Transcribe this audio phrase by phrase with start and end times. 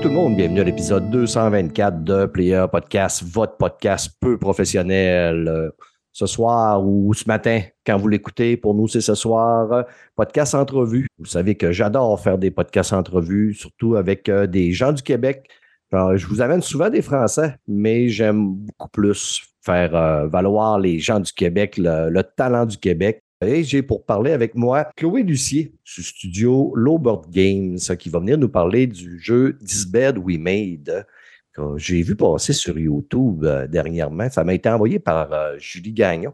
[0.00, 5.48] Tout le monde, bienvenue à l'épisode 224 de Player Podcast, votre podcast peu professionnel.
[5.48, 5.70] Euh,
[6.12, 9.82] Ce soir ou ce matin, quand vous l'écoutez, pour nous, c'est ce soir, euh,
[10.16, 11.06] podcast entrevue.
[11.18, 15.48] Vous savez que j'adore faire des podcasts entrevues, surtout avec euh, des gens du Québec.
[15.92, 21.32] Je vous amène souvent des Français, mais j'aime beaucoup plus faire valoir les gens du
[21.32, 23.22] Québec, le talent du Québec.
[23.40, 28.36] Et j'ai pour parler avec moi Chloé Lucier du studio Lowbird Games qui va venir
[28.36, 31.06] nous parler du jeu This Bed We Made
[31.52, 34.28] que j'ai vu passer sur YouTube euh, dernièrement.
[34.28, 36.32] Ça m'a été envoyé par euh, Julie Gagnon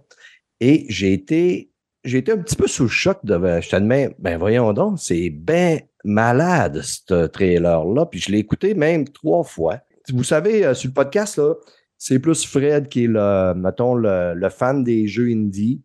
[0.61, 1.71] et j'ai été,
[2.05, 5.29] j'ai été un petit peu sous le choc de, je t'admets, ben voyons donc, c'est
[5.29, 8.07] bien malade ce trailer-là.
[8.07, 9.81] Puis je l'ai écouté même trois fois.
[10.11, 11.53] Vous savez, euh, sur le podcast, là,
[11.99, 15.83] c'est plus Fred qui est le, mettons, le, le fan des jeux indie.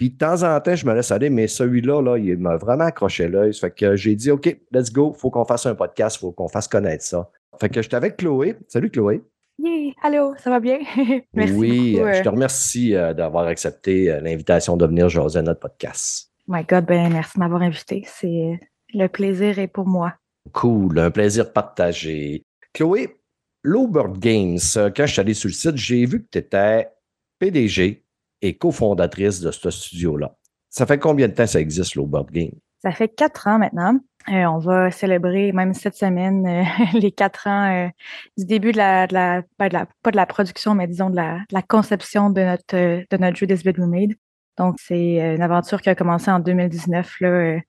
[0.00, 2.84] Puis de temps en temps, je me laisse aller, mais celui-là, là, il m'a vraiment
[2.84, 3.52] accroché l'œil.
[3.52, 6.68] Fait que j'ai dit, OK, let's go, faut qu'on fasse un podcast, faut qu'on fasse
[6.68, 7.28] connaître ça.
[7.60, 8.56] Fait que j'étais avec Chloé.
[8.66, 9.20] Salut Chloé.
[9.58, 10.78] Yeah, allô, ça va bien?
[11.34, 12.06] Merci oui, beaucoup.
[12.06, 15.60] euh, je euh, te remercie euh, d'avoir accepté euh, l'invitation de venir jaser à notre
[15.60, 16.32] podcast.
[16.48, 18.02] My God, ben merci de m'avoir invité.
[18.06, 18.58] C'est
[18.94, 20.14] le plaisir est pour moi.
[20.54, 22.42] Cool, un plaisir partagé.
[22.72, 23.18] Chloé,
[23.62, 26.88] Lowbird Games, euh, quand je suis allé sur le site, j'ai vu que tu étais
[27.38, 28.02] PDG
[28.42, 30.34] et cofondatrice de ce studio-là.
[30.68, 32.58] Ça fait combien de temps ça existe, Lowbird Games?
[32.82, 33.98] Ça fait quatre ans maintenant.
[34.28, 36.64] Euh, on va célébrer même cette semaine euh,
[36.98, 37.88] les quatre ans euh,
[38.36, 42.76] du début de la, pas de la production, mais disons de la, conception de notre,
[42.76, 44.14] de notre jeu This Made.
[44.58, 47.60] Donc, c'est une aventure qui a commencé en 2019 là,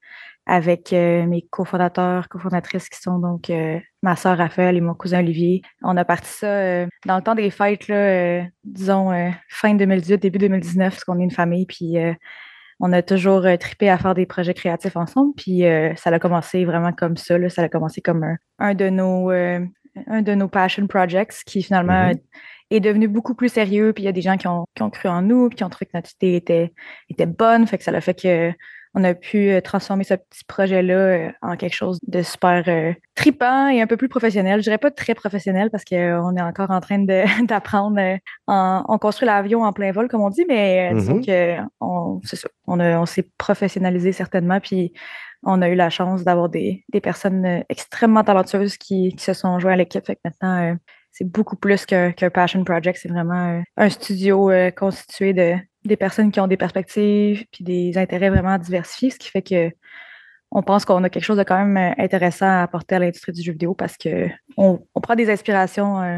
[0.45, 5.19] avec euh, mes cofondateurs, cofondatrices qui sont donc euh, ma sœur Raphaël et mon cousin
[5.19, 5.61] Olivier.
[5.83, 9.11] On a parti ça euh, dans le temps des fêtes, là, disons
[9.49, 11.95] fin 2018, début 2019, parce qu'on est une famille, puis
[12.79, 15.33] on a toujours trippé à faire des projets créatifs ensemble.
[15.35, 15.63] Puis
[15.95, 17.37] ça a commencé vraiment comme ça.
[17.37, 17.49] là.
[17.49, 19.29] Ça a commencé comme un, un de nos
[20.07, 22.19] un de nos passion projects qui finalement Mhm.
[22.71, 23.93] est devenu beaucoup plus sérieux.
[23.93, 25.63] Puis il y a des gens qui ont, qui ont cru en nous, puis qui
[25.63, 26.73] ont trouvé que notre idée était,
[27.09, 27.67] était bonne.
[27.67, 28.51] Fait que ça a fait que
[28.93, 32.91] on a pu euh, transformer ce petit projet-là euh, en quelque chose de super euh,
[33.15, 34.59] tripant et un peu plus professionnel.
[34.59, 36.99] Je dirais pas très professionnel parce qu'on est encore en train
[37.47, 37.99] d'apprendre.
[37.99, 40.91] euh, en- on construit l'avion en plein vol, comme on dit, mais
[41.21, 42.49] que on, c'est ça.
[42.67, 44.91] On, a- on s'est professionnalisé certainement, puis
[45.43, 49.57] on a eu la chance d'avoir des, des personnes extrêmement talentueuses qui, qui se sont
[49.59, 50.05] joints à l'équipe.
[50.05, 50.75] Fait que maintenant,
[51.11, 52.99] c'est beaucoup plus qu'un passion project.
[53.01, 55.55] C'est vraiment un studio constitué de
[55.85, 59.71] des personnes qui ont des perspectives puis des intérêts vraiment diversifiés, ce qui fait que
[60.51, 63.31] on pense qu'on a quelque chose de quand même euh, intéressant à apporter à l'industrie
[63.31, 64.27] du jeu vidéo parce que
[64.57, 66.17] on, prend des inspirations euh,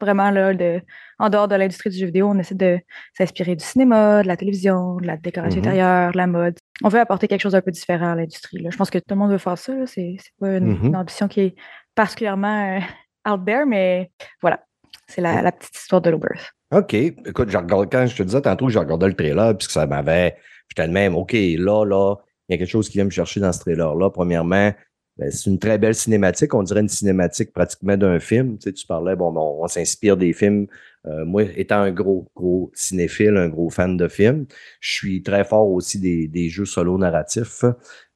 [0.00, 0.80] vraiment là, de,
[1.18, 2.28] en dehors de l'industrie du jeu vidéo.
[2.28, 2.78] On essaie de
[3.18, 5.66] s'inspirer du cinéma, de la télévision, de la décoration Mhm.
[5.66, 6.56] intérieure, de la mode.
[6.84, 8.64] On veut apporter quelque chose d'un peu différent à l'industrie.
[8.70, 9.72] Je pense que tout le monde veut faire ça.
[9.86, 10.86] C'est pas une, Mhm.
[10.86, 11.54] une ambition qui est
[11.96, 14.10] particulièrement euh, out there, mais
[14.40, 14.64] voilà.
[15.08, 16.52] C'est la, la petite histoire de l'Oberth.
[16.74, 16.94] OK.
[16.94, 20.36] Écoute, quand je te disais tantôt que je regardais le trailer, puisque ça m'avait.
[20.68, 22.16] J'étais de même, OK, là, là,
[22.48, 24.10] il y a quelque chose qui vient me chercher dans ce trailer-là.
[24.10, 24.72] Premièrement,
[25.16, 26.52] ben, c'est une très belle cinématique.
[26.52, 28.58] On dirait une cinématique pratiquement d'un film.
[28.58, 30.66] Tu, sais, tu parlais, bon, on, s'inspire des films.
[31.06, 34.46] Euh, moi, étant un gros, gros cinéphile, un gros fan de films,
[34.80, 37.64] je suis très fort aussi des, jeux solo narratifs.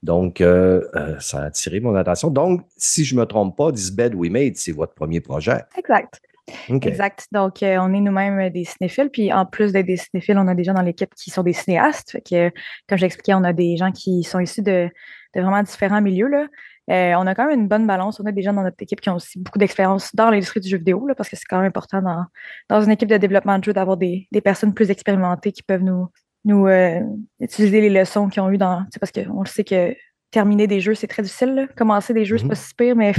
[0.03, 2.31] Donc, euh, euh, ça a attiré mon attention.
[2.31, 5.61] Donc, si je me trompe pas, This Bed We Made, c'est votre premier projet.
[5.77, 6.21] Exact.
[6.69, 7.26] Exact.
[7.32, 9.10] Donc, euh, on est nous-mêmes euh, des cinéphiles.
[9.10, 11.53] Puis, en plus d'être des cinéphiles, on a des gens dans l'équipe qui sont des
[11.53, 12.10] cinéastes.
[12.12, 12.50] Fait que,
[12.88, 14.88] comme j'expliquais, on a des gens qui sont issus de,
[15.34, 16.28] de vraiment différents milieux.
[16.28, 16.47] Là.
[16.91, 18.19] Euh, on a quand même une bonne balance.
[18.19, 20.68] On a des gens dans notre équipe qui ont aussi beaucoup d'expérience dans l'industrie du
[20.68, 22.24] jeu vidéo, là, parce que c'est quand même important dans,
[22.71, 25.83] dans une équipe de développement de jeu d'avoir des, des personnes plus expérimentées qui peuvent
[25.83, 26.09] nous,
[26.47, 27.01] nous euh,
[27.41, 28.84] utiliser les leçons qu'ils ont eues dans.
[29.01, 29.94] Parce qu'on le sait que
[30.30, 31.54] terminer des jeux, c'est très difficile.
[31.54, 31.66] là.
[31.77, 32.48] Commencer des jeux, c'est Mhm.
[32.51, 33.12] pas si pire, mais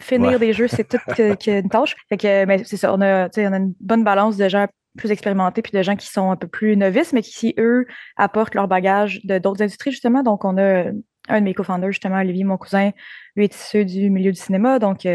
[0.00, 0.38] finir Ouais.
[0.38, 0.98] des jeux, c'est tout
[1.38, 1.94] qu'une tâche.
[2.08, 4.66] Fait que, mais c'est ça, a, on a une bonne balance de gens
[4.96, 8.54] plus expérimentés puis de gens qui sont un peu plus novices, mais qui, eux, apportent
[8.54, 10.22] leur bagage de d'autres industries, justement.
[10.22, 10.84] Donc, on a
[11.28, 12.90] un de mes co-founders, justement, Olivier, mon cousin,
[13.34, 14.78] lui est issu du milieu du cinéma.
[14.78, 15.10] Donc, il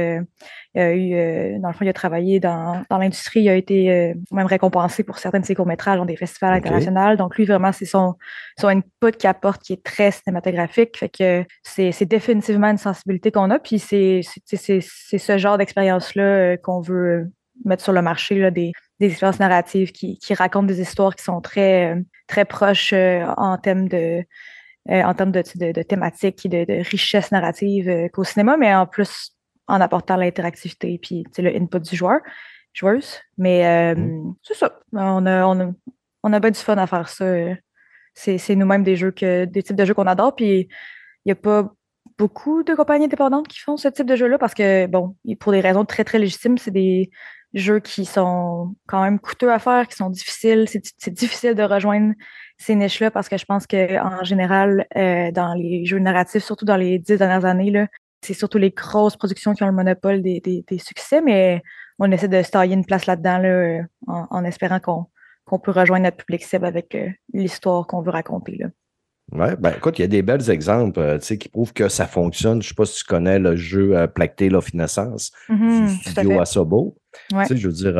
[0.75, 3.41] a eu, dans le fond, il a travaillé dans, dans l'industrie.
[3.41, 7.15] Il a été même récompensé pour certains de ses courts-métrages dans des festivals internationaux.
[7.15, 8.15] Donc, lui, vraiment, c'est son,
[8.59, 10.97] son input qu'il apporte qui est très cinématographique.
[10.97, 13.59] Fait que c'est définitivement une sensibilité qu'on a.
[13.59, 17.31] Puis, c'est ce genre d'expérience-là qu'on veut
[17.65, 21.23] mettre sur le marché, là, des, des expériences narratives qui, qui, racontent des histoires qui
[21.23, 21.95] sont très,
[22.27, 24.23] très proches en termes de
[24.89, 28.57] euh, en termes de, de, de thématiques et de, de, richesse narrative euh, qu'au cinéma,
[28.57, 29.35] mais en plus
[29.67, 32.19] en apportant l'interactivité puis le input du joueur,
[32.73, 33.19] joueuse.
[33.37, 34.35] Mais euh, mm.
[34.41, 34.79] c'est ça.
[34.93, 35.71] On a, on, a,
[36.23, 37.25] on a bien du fun à faire ça.
[38.13, 40.35] C'est nous-mêmes des jeux que des types de jeux qu'on adore.
[40.35, 40.67] Puis
[41.25, 41.71] il n'y a pas
[42.17, 45.61] beaucoup de compagnies indépendantes qui font ce type de jeu-là parce que, bon, pour des
[45.61, 47.11] raisons très, très légitimes, c'est des
[47.53, 50.67] jeux qui sont quand même coûteux à faire, qui sont difficiles.
[50.67, 52.13] C'est difficile de rejoindre
[52.61, 56.77] ces niches-là parce que je pense qu'en général, euh, dans les jeux narratifs, surtout dans
[56.77, 57.87] les dix dernières années,
[58.21, 61.63] c'est surtout les grosses productions qui ont le monopole des, succès, mais
[61.97, 66.17] on essaie de se tailler une place là-dedans là, en, espérant qu'on peut rejoindre notre
[66.17, 68.57] public cible avec euh, l'histoire qu'on veut raconter.
[68.57, 68.67] Là.
[69.31, 72.61] Ouais, ben écoute, il y a des belles exemples euh, qui prouvent que ça fonctionne.
[72.61, 76.39] Je ne sais pas si tu connais le jeu euh, Placté of Innocence du studio
[76.39, 76.97] Asobo.
[77.31, 77.93] Je veux dire,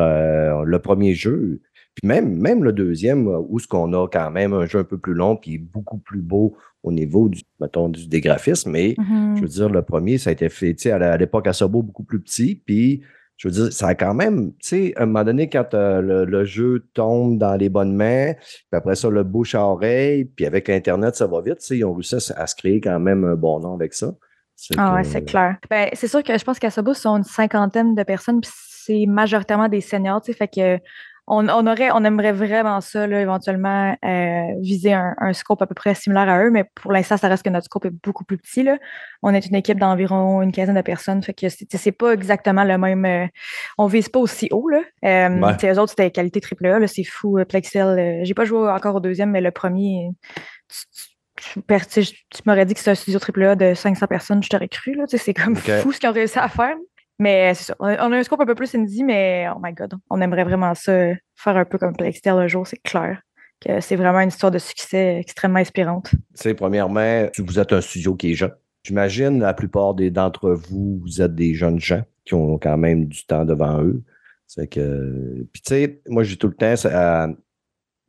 [0.64, 1.60] le premier jeu,
[1.94, 4.84] puis même, même le deuxième, euh, où ce qu'on a quand même un jeu un
[4.84, 8.94] peu plus long, puis beaucoup plus beau au niveau du, mettons, du, des graphismes, mais
[8.98, 9.36] mm-hmm.
[9.36, 12.20] je veux dire, le premier, ça a été fait à l'époque à Sobo beaucoup plus
[12.20, 13.02] petit, puis
[13.36, 16.24] je veux dire, ça a quand même, tu sais, à un moment donné, quand euh,
[16.24, 20.46] le, jeu tombe dans les bonnes mains, puis après ça, le bouche à oreille, puis
[20.46, 23.24] avec Internet, ça va vite, tu sais, ils ont réussi à, se créer quand même
[23.24, 24.14] un bon nom avec ça.
[24.76, 25.56] Ah ouais, c'est clair.
[25.68, 28.50] Ben, c'est sûr que je pense qu'à Sobo, ce sont une cinquantaine de personnes, puis
[28.54, 30.78] c'est majoritairement des seniors, tu sais, fait que
[31.28, 35.94] on, aurait, on aimerait vraiment ça, là, éventuellement, euh, viser un, scope à peu près
[35.94, 38.64] similaire à eux, mais pour l'instant, ça reste que notre scope est beaucoup plus petit.
[38.64, 38.76] Là.
[39.22, 42.76] On est une équipe d'environ une quinzaine de personnes, fait que c'est pas exactement le
[42.76, 43.04] même.
[43.04, 43.26] Euh,
[43.78, 44.68] on vise pas aussi haut.
[44.68, 44.80] Là.
[45.04, 47.38] Euh, Eux autres, c'était qualité triple A, c'est fou.
[47.38, 50.10] Euh, Plexel, j'ai pas joué encore au deuxième, mais le premier,
[51.38, 54.98] tu, m'aurais dit que c'est un studio triple A de 500 personnes, je t'aurais cru.
[55.06, 56.74] C'est comme fou ce qu'ils ont réussi à faire.
[57.22, 57.76] Mais c'est ça.
[57.78, 60.74] On a un scope un peu plus indie, mais oh my god, on aimerait vraiment
[60.74, 60.92] ça,
[61.36, 63.22] faire un peu comme Plextel un jour, c'est clair.
[63.60, 66.10] que C'est vraiment une histoire de succès extrêmement inspirante.
[66.34, 68.50] Sais, premièrement, vous êtes un studio qui est jeune.
[68.82, 73.24] J'imagine la plupart d'entre vous, vous êtes des jeunes gens qui ont quand même du
[73.24, 74.02] temps devant eux.
[74.48, 75.46] C'est que.
[75.52, 77.36] Puis tu sais, moi, j'ai tout le temps.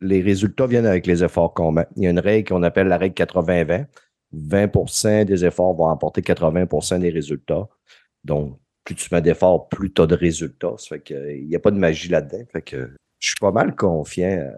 [0.02, 1.86] les résultats viennent avec les efforts qu'on met.
[1.98, 3.86] Il y a une règle qu'on appelle la règle 80-20.
[4.36, 7.68] 20% des efforts vont apporter 80% des résultats.
[8.24, 10.76] Donc, plus tu mets d'efforts, plus tu as de résultats.
[10.78, 12.44] Ça fait qu'il n'y a pas de magie là-dedans.
[12.52, 14.52] Fait que je suis pas mal confiant.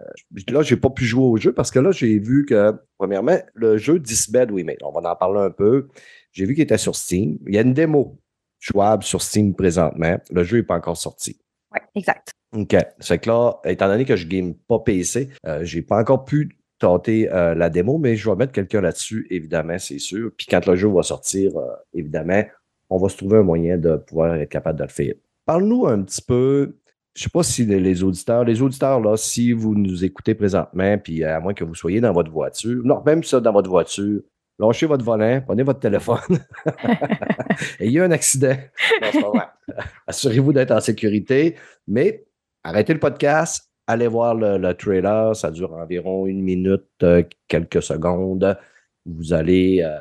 [0.48, 3.76] Là, j'ai pas pu jouer au jeu parce que là, j'ai vu que, premièrement, le
[3.76, 5.88] jeu Disbed mais on va en parler un peu.
[6.32, 7.38] J'ai vu qu'il était sur Steam.
[7.46, 8.18] Il y a une démo
[8.58, 10.18] jouable sur Steam présentement.
[10.30, 11.38] Le jeu n'est pas encore sorti.
[11.72, 12.32] Oui, exact.
[12.56, 12.76] OK.
[12.98, 16.24] C'est que là, étant donné que je ne game pas PC, euh, j'ai pas encore
[16.24, 20.30] pu tenter euh, la démo, mais je vais mettre quelqu'un là-dessus, évidemment, c'est sûr.
[20.36, 22.42] Puis quand le jeu va sortir, euh, évidemment,
[22.90, 25.14] on va se trouver un moyen de pouvoir être capable de le faire.
[25.44, 26.76] Parle-nous un petit peu,
[27.14, 30.98] je ne sais pas si les, auditeurs, les auditeurs, là, si vous nous écoutez présentement,
[30.98, 34.20] puis à moins que vous soyez dans votre voiture, non, même ça dans votre voiture,
[34.58, 36.38] lâchez votre volant, prenez votre téléphone
[37.80, 38.56] et il y a un accident.
[40.06, 41.56] Assurez-vous d'être en sécurité,
[41.86, 42.26] mais
[42.64, 48.58] arrêtez le podcast, allez voir le, trailer, ça dure environ une minute, euh, quelques secondes.
[49.04, 49.98] Vous allez euh,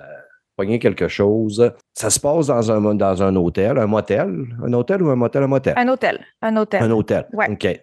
[0.55, 1.71] pogner quelque chose.
[1.97, 5.43] Ça se passe dans un, dans un hôtel, un motel, un hôtel ou un motel,
[5.43, 5.73] un motel?
[5.77, 6.83] Un hôtel, un hôtel.
[6.83, 7.81] Un hôtel, OK.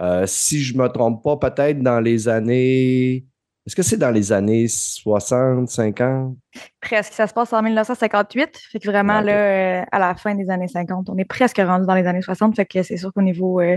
[0.00, 3.24] Euh, si je ne me trompe pas, peut-être dans les années...
[3.66, 6.36] Est-ce que c'est dans les années 60, 50?
[6.80, 7.12] Presque.
[7.12, 8.56] Ça se passe en 1958.
[8.70, 11.84] Fait que vraiment, là, euh, à la fin des années 50, on est presque rendu
[11.84, 12.54] dans les années 60.
[12.54, 13.76] Fait que c'est sûr qu'au niveau euh,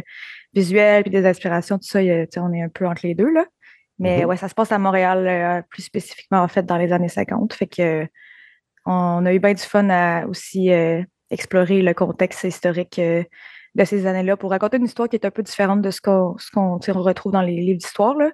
[0.54, 3.46] visuel et des aspirations, tout ça, on est un peu entre les deux, là.
[3.98, 4.26] Mais mm-hmm.
[4.26, 7.54] ouais, ça se passe à Montréal, plus spécifiquement, en fait, dans les années 50.
[7.54, 8.08] Fait que
[8.86, 13.24] on a eu bien du fun à aussi euh, explorer le contexte historique euh,
[13.76, 16.78] de ces années-là pour raconter une histoire qui est un peu différente de ce qu'on
[17.02, 18.16] retrouve dans les livres d'histoire.
[18.20, 18.30] Euh,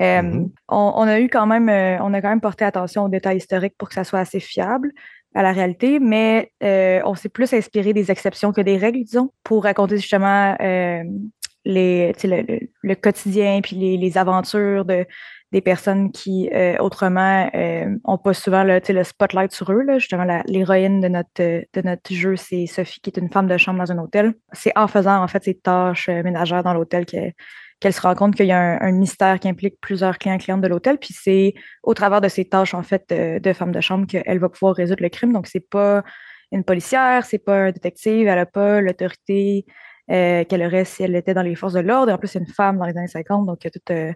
[0.00, 0.50] mm-hmm.
[0.68, 1.68] on, a eu quand même,
[2.02, 4.90] on a quand même porté attention aux détails historiques pour que ça soit assez fiable
[5.34, 9.62] à la réalité, mais on s'est plus inspiré des exceptions que des règles, disons, pour
[9.62, 15.06] raconter justement les, le, quotidien puis les aventures de,
[15.52, 19.82] des personnes qui, euh, autrement, n'ont euh, pas souvent le, le spotlight sur eux.
[19.82, 19.98] Là.
[19.98, 23.78] Justement, l'héroïne de notre, de notre jeu, c'est Sophie, qui est une femme de chambre
[23.78, 24.34] dans un hôtel.
[24.52, 28.36] C'est en faisant, en fait, ses tâches euh, ménagères dans l'hôtel qu'elle se rend compte
[28.36, 30.98] qu'il y a un, mystère qui implique plusieurs clients clientes de l'hôtel.
[30.98, 34.48] Puis c'est au travers de ces tâches, en fait, de, femme de chambre qu'elle va
[34.48, 35.32] pouvoir résoudre le crime.
[35.32, 36.04] Donc, c'est pas
[36.52, 39.64] une policière, c'est pas un détective, elle n'a pas l'autorité
[40.10, 42.12] euh, qu'elle aurait si elle était dans les forces de l'ordre.
[42.12, 44.12] En plus, c'est une femme dans les années 50, donc il y a tout euh,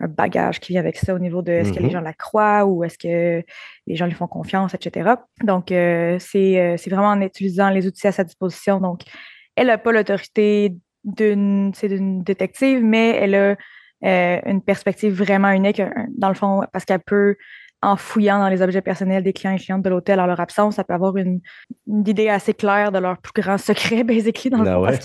[0.00, 1.92] un bagage qui vient avec ça au niveau de est-ce que les mm-hmm.
[1.92, 3.44] gens la croient ou est-ce que
[3.86, 5.10] les gens lui font confiance, etc.
[5.42, 8.80] Donc, euh, c'est vraiment en utilisant les outils à sa disposition.
[8.80, 9.02] Donc,
[9.56, 11.72] elle n'a pas l'autorité d'une
[12.22, 13.56] détective, mais elle a
[14.02, 15.82] une perspective vraiment unique,
[16.16, 17.36] dans le fond, parce qu'elle peut
[17.80, 20.76] en fouillant dans les objets personnels des clients et clientes de l'hôtel en leur absence,
[20.76, 21.40] ça peut avoir une,
[21.86, 24.98] idée assez claire de leur plus grand secret, basically, dans le ah parce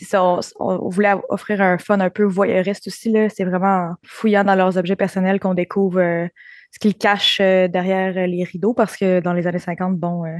[0.00, 0.22] que ça,
[0.60, 3.14] on, voulait offrir un fun un peu voyeuriste aussi.
[3.34, 6.26] C'est vraiment en fouillant dans leurs objets personnels qu'on découvre euh,
[6.72, 10.36] ce qu'ils cachent euh, derrière les rideaux, parce que dans les années 50, bon, euh,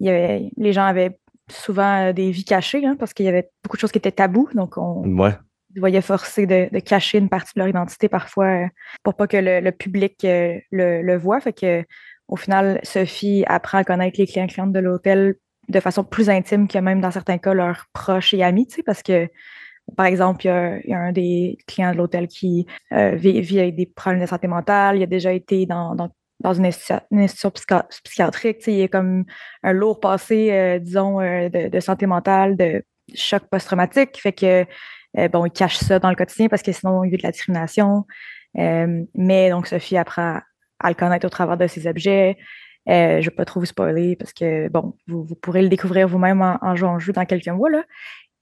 [0.00, 1.18] y avait, les gens avaient
[1.50, 4.48] souvent des vies cachées, hein, parce qu'il y avait beaucoup de choses qui étaient tabous.
[4.54, 5.34] Donc, on, ouais
[5.76, 8.66] voyaient forcer de, cacher une partie de leur identité parfois euh,
[9.02, 11.40] pour pas que le, public euh, le, voit.
[11.40, 11.84] Fait que
[12.28, 15.36] au final, Sophie apprend à connaître les clients clientes de l'hôtel
[15.68, 19.28] de façon plus intime que même dans certains cas leurs proches et amis, parce que
[19.96, 23.86] par exemple, il y, a, un des clients de l'hôtel qui euh, vit, avec des
[23.86, 25.94] problèmes de santé mentale, il a déjà été dans,
[26.44, 29.24] une, institution, psychiatrique, il y a comme
[29.62, 32.84] un lourd passé, disons, de, de, santé mentale, de
[33.14, 34.66] choc post-traumatique, fait que
[35.14, 37.32] bon, il cache ça dans le quotidien parce que sinon, il y a de la
[37.32, 38.04] discrimination.
[38.58, 40.40] Euh, mais donc, Sophie apprend
[40.80, 42.36] à le connaître au travers de ses objets.
[42.88, 46.08] Euh, je ne vais pas trop vous spoiler parce que, bon, vous, pourrez le découvrir
[46.08, 47.70] vous-même en, jouant au jeu dans quelques mois.
[47.70, 47.82] Là.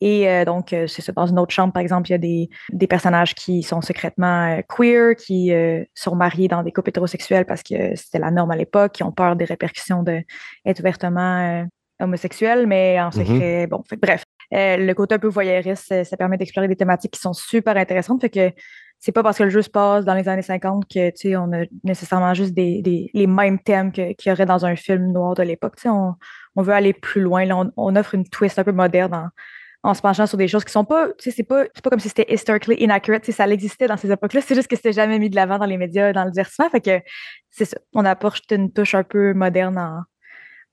[0.02, 2.86] Et donc, c'est ça, dans une autre chambre, par exemple, il y a des, des
[2.86, 5.50] personnages qui sont secrètement queer, qui
[5.94, 9.10] sont mariés dans des couples hétérosexuels parce que c'était la norme à l'époque, qui ont
[9.10, 11.66] peur des répercussions d'être ouvertement
[11.98, 13.26] homosexuels, mais en mm-hmm.
[13.26, 13.66] secret.
[13.68, 14.22] Bon, bref,
[14.54, 18.20] euh, le côté un peu voyeuriste, ça, permet d'explorer des thématiques qui sont super intéressantes.
[18.20, 18.52] Fait que
[18.98, 21.52] c'est pas parce que le jeu se passe dans les années 50 que tu on
[21.52, 25.42] a nécessairement juste des, les mêmes thèmes qu'il y aurait dans un film noir de
[25.42, 25.74] l'époque.
[25.84, 26.14] On,
[26.54, 27.46] on veut aller plus loin.
[27.76, 29.30] on, offre une twist un peu moderne
[29.82, 32.00] en, se penchant sur des choses qui sont pas, tu sais, c'est pas, pas comme
[32.00, 35.30] si c'était historically inaccurate, ça existait dans ces époques-là, c'est juste que c'était jamais mis
[35.30, 37.00] de l'avant dans les médias, dans le divertissement, fait que
[37.50, 40.00] c'est ça, on apporte une touche un peu moderne en,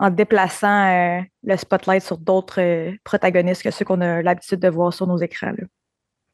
[0.04, 4.68] en déplaçant euh, le spotlight sur d'autres euh, protagonistes que ceux qu'on a l'habitude de
[4.68, 5.54] voir sur nos écrans.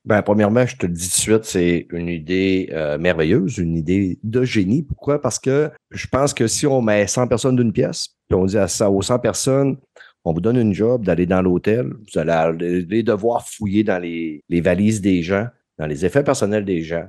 [0.06, 3.78] Ben, premièrement, je te le dis tout de suite, c'est une idée euh, merveilleuse, une
[3.78, 4.82] idée de génie.
[4.82, 5.22] Pourquoi?
[5.22, 8.58] Parce que je pense que si on met 100 personnes d'une pièce, puis on dit
[8.58, 9.78] à ça, aux 100 personnes,
[10.26, 14.62] on vous donne une job d'aller dans l'hôtel, vous allez devoir fouiller dans les, les,
[14.62, 15.46] valises des gens,
[15.78, 17.06] dans les effets personnels des gens.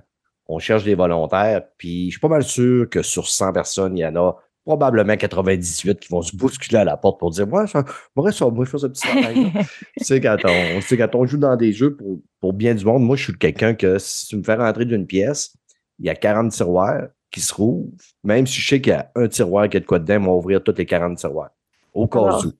[0.46, 4.00] On cherche des volontaires, puis je suis pas mal sûr que sur 100 personnes, il
[4.00, 4.36] y en a
[4.70, 7.84] probablement 98 qui vont se bousculer à la porte pour dire Moi, ça,
[8.14, 9.52] moi, ça, moi je fais ce petit travail.
[9.98, 13.02] tu sais, quand on, quand on joue dans des jeux pour, pour bien du monde,
[13.02, 15.56] moi, je suis quelqu'un que si tu me fais rentrer d'une pièce,
[15.98, 17.90] il y a 40 tiroirs qui se rouvrent.
[18.22, 20.26] Même si je sais qu'il y a un tiroir qui a de quoi dedans, on
[20.26, 21.50] va ouvrir tous les 40 tiroirs.
[21.92, 22.52] Au cas où.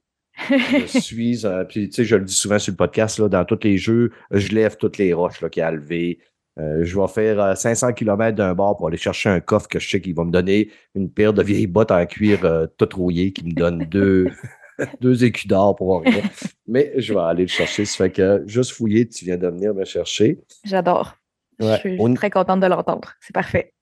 [0.51, 3.45] je suis, euh, puis tu sais, je le dis souvent sur le podcast, là, dans
[3.45, 6.19] tous les jeux, je lève toutes les roches qu'il y a à lever.
[6.61, 9.79] Euh, je vais faire 500 euh, km d'un bar pour aller chercher un coffre que
[9.79, 13.33] je sais qu'il va me donner une paire de vieilles bottes en cuir euh, rouillées
[13.33, 14.27] qui me donne deux,
[15.01, 16.23] deux écus d'or pour rien.
[16.67, 17.85] Mais je vais aller le chercher.
[17.85, 20.39] Ça fait que juste fouiller, tu viens de venir me chercher.
[20.65, 21.17] J'adore.
[21.59, 23.13] Je suis très contente de l'entendre.
[23.21, 23.73] C'est parfait.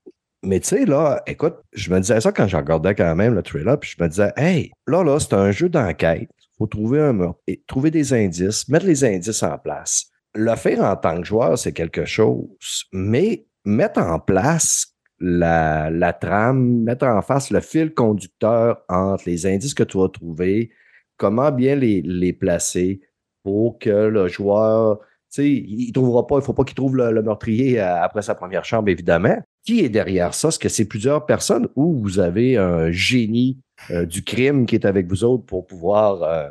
[0.42, 3.42] Mais tu sais, là, écoute, je me disais ça quand je regardais quand même le
[3.42, 6.28] trailer, puis je me disais, hey, là, là, c'est un jeu d'enquête.
[6.40, 10.82] Il faut trouver un et trouver des indices, mettre les indices en place le faire
[10.82, 17.23] en tant que joueur, c'est quelque chose, mais mettre en place la, trame, mettre en
[17.23, 20.70] face le fil conducteur entre les indices que tu vas trouver,
[21.16, 23.00] comment bien les, placer
[23.42, 27.23] pour que le joueur, tu sais, il trouvera pas, il faut pas qu'il trouve le,
[27.23, 29.38] meurtrier euh, après sa première chambre, évidemment.
[29.64, 30.49] Qui est derrière ça?
[30.49, 33.58] Est-ce que c'est plusieurs personnes ou vous avez un génie
[33.90, 36.49] euh, du crime qui est avec vous autres pour pouvoir euh,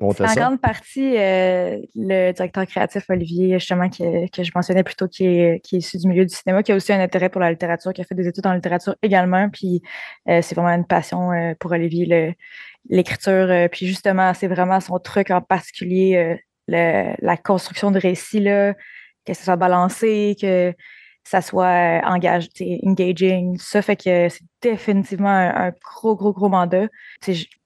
[0.00, 5.60] en grande partie, euh, le directeur créatif Olivier, justement, que, je mentionnais plutôt, qui est,
[5.64, 7.92] qui est issu du milieu du cinéma, qui a aussi un intérêt pour la littérature,
[7.92, 9.48] qui a fait des études en littérature également.
[9.50, 9.82] Puis
[10.28, 12.36] euh, c'est vraiment une passion euh, pour Olivier,
[12.88, 13.68] l'écriture.
[13.70, 16.38] puis justement, c'est vraiment son truc en particulier,
[16.68, 18.74] la construction de récits, là,
[19.26, 20.72] que ça soit balancé, que
[21.26, 23.58] ça soit euh, engagé, engaging.
[23.58, 26.86] Ça fait que c'est définitivement un, gros, gros, gros mandat.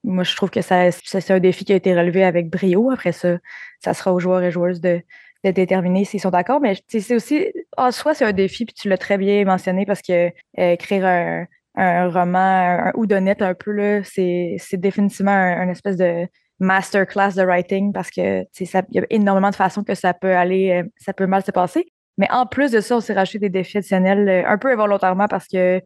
[0.03, 2.91] moi, je trouve que ça, c'est un défi qui a été relevé avec brio.
[2.91, 3.37] Après ça,
[3.85, 5.03] ça sera aux joueurs et joueuses de,
[5.45, 6.61] déterminer s'ils sont d'accord.
[6.63, 10.01] Mais c'est aussi, en soi, c'est un défi, puis tu l'as très bien mentionné parce
[10.01, 16.27] que euh, écrire un, un roman un houdonnette un peu, c'est, définitivement un, espèce de
[16.61, 20.83] masterclass de writing parce que il y a énormément de façons que ça peut aller,
[20.83, 21.93] euh, ça peut mal se passer.
[22.21, 25.27] Mais en plus de ça, on s'est rajouté des défis additionnels euh, un peu involontairement
[25.27, 25.81] parce que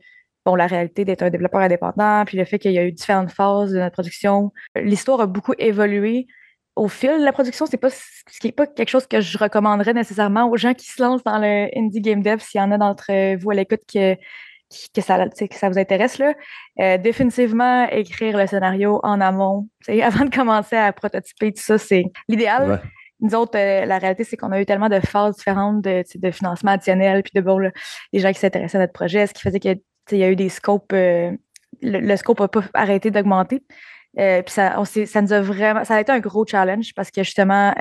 [0.45, 3.31] bon, la réalité d'être un développeur indépendant, puis le fait qu'il y a eu différentes
[3.31, 4.53] phases de notre production.
[4.75, 6.27] L'histoire a beaucoup évolué
[6.75, 7.67] au fil de la production.
[7.67, 10.87] C'est pas ce qui est pas quelque chose que je recommanderais nécessairement aux gens qui
[10.91, 12.41] se lancent dans le indie game dev.
[12.41, 16.19] S'il y en a d'entre vous à l'écoute que, que, ça, que ça vous intéresse,
[16.19, 16.35] là,
[16.81, 19.69] euh, définitivement écrire le scénario en amont,
[20.03, 22.83] avant de commencer à prototyper tout ça, c'est l'idéal.
[23.21, 26.31] Nous autres, euh, la réalité, c'est qu'on a eu tellement de phases différentes de, de
[26.31, 29.61] financement additionnel, puis de bon, les gens qui s'intéressaient à notre projet, ce qui faisait
[29.61, 29.77] que
[30.13, 31.33] il y a eu des scopes, euh,
[31.81, 33.63] le, scope n'a pas arrêté d'augmenter.
[34.19, 37.23] Euh, puis ça, ça nous a vraiment, ça a été un gros challenge parce que
[37.23, 37.75] justement,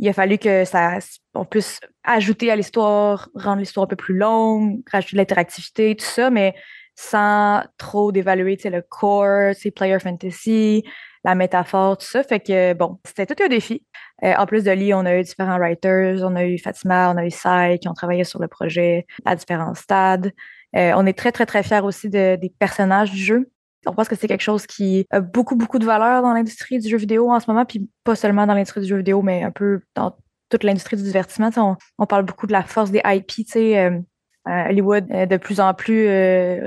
[0.00, 0.98] il a fallu que ça,
[1.34, 6.04] on puisse ajouter à l'histoire, rendre l'histoire un peu plus longue, rajouter de l'interactivité, tout
[6.04, 6.54] ça, mais
[6.96, 10.84] sans trop d'évaluer le core, player fantasy,
[11.24, 12.22] la métaphore, tout ça.
[12.22, 13.84] Fait que bon, c'était tout un défi.
[14.22, 17.24] En plus de lui, on a eu différents writers, on a eu Fatima, on a
[17.24, 20.32] eu Sai qui ont travaillé sur le projet à différents stades.
[20.76, 23.50] Euh, on est très, très, très fiers aussi des personnages du jeu.
[23.86, 26.88] On pense que c'est quelque chose qui a beaucoup, beaucoup de valeur dans l'industrie du
[26.88, 29.50] jeu vidéo en ce moment, puis pas seulement dans l'industrie du jeu vidéo, mais un
[29.50, 30.16] peu dans
[30.50, 31.76] toute l'industrie du divertissement.
[31.98, 33.78] On, parle beaucoup de la force des IP, tu sais.
[33.78, 33.98] Euh,
[34.46, 36.06] Hollywood euh, de plus en plus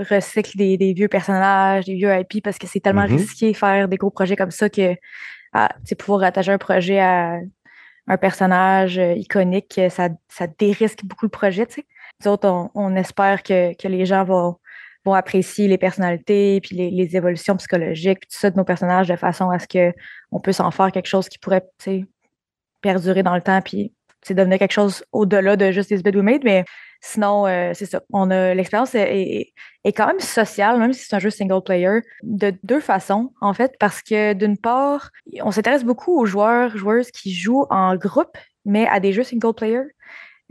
[0.09, 3.17] recycle des, vieux personnages, des vieux IP parce que c'est tellement mm-hmm.
[3.17, 4.95] risqué de faire des gros projets comme ça que
[5.53, 5.69] ah,
[5.99, 7.39] pouvoir rattacher un projet à
[8.07, 11.65] un personnage iconique, ça, ça dérisque beaucoup le projet.
[11.69, 11.85] sais
[12.25, 14.57] on, espère que, les gens vont,
[15.05, 19.15] vont apprécier les personnalités, puis les, évolutions psychologiques, puis tout ça de nos personnages de
[19.15, 21.65] façon à ce qu'on puisse en faire quelque chose qui pourrait
[22.81, 23.93] perdurer dans le temps, puis
[24.29, 26.43] devenir quelque chose au-delà de juste des made.
[26.43, 26.63] Mais
[27.03, 28.01] sinon, euh, c'est ça.
[28.11, 29.53] On a l'expérience est,
[29.85, 33.75] quand même sociale, même si c'est un jeu single player, de deux façons, en fait,
[33.77, 38.87] parce que d'une part, on s'intéresse beaucoup aux joueurs, joueuses qui jouent en groupe, mais
[38.87, 39.81] à des jeux single player.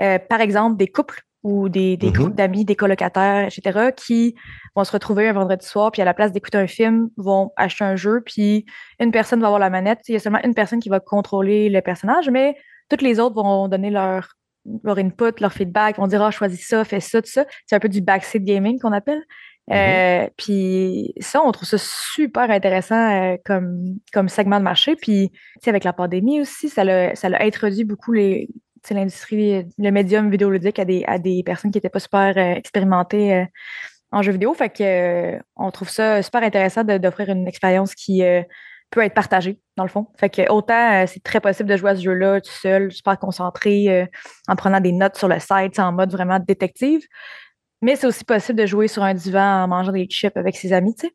[0.02, 2.12] Euh, par exemple, des couples ou des, des mm-hmm.
[2.12, 4.34] groupes d'amis, des colocataires, etc., qui
[4.76, 7.84] vont se retrouver un vendredi soir, puis à la place d'écouter un film, vont acheter
[7.84, 8.66] un jeu, puis
[9.00, 10.00] une personne va avoir la manette.
[10.08, 12.56] Il y a seulement une personne qui va contrôler le personnage, mais
[12.90, 14.36] toutes les autres vont donner leur,
[14.84, 17.44] leur input, leur feedback, vont dire Ah, choisis ça, fais ça, tout ça.
[17.66, 19.22] C'est un peu du backseat gaming qu'on appelle.
[19.68, 20.24] Mm-hmm.
[20.26, 24.96] Euh, puis ça, on trouve ça super intéressant euh, comme, comme segment de marché.
[24.96, 25.30] Puis,
[25.66, 28.48] avec la pandémie aussi, ça l'a introduit beaucoup les,
[28.90, 33.34] l'industrie, le médium vidéoludique à des, à des personnes qui n'étaient pas super euh, expérimentées
[33.34, 33.44] euh,
[34.10, 34.52] en jeu vidéo.
[34.54, 38.22] Fait que euh, on trouve ça super intéressant d'offrir une expérience qui
[38.92, 40.06] peut être partagée, dans le fond.
[40.16, 44.08] Fait que autant c'est très possible de jouer à ce jeu-là tout seul, super concentré,
[44.46, 47.00] en prenant des notes sur le site, en mode vraiment détective.
[47.80, 50.72] Mais c'est aussi possible de jouer sur un divan en mangeant des chips avec ses
[50.72, 51.12] amis, tu sais.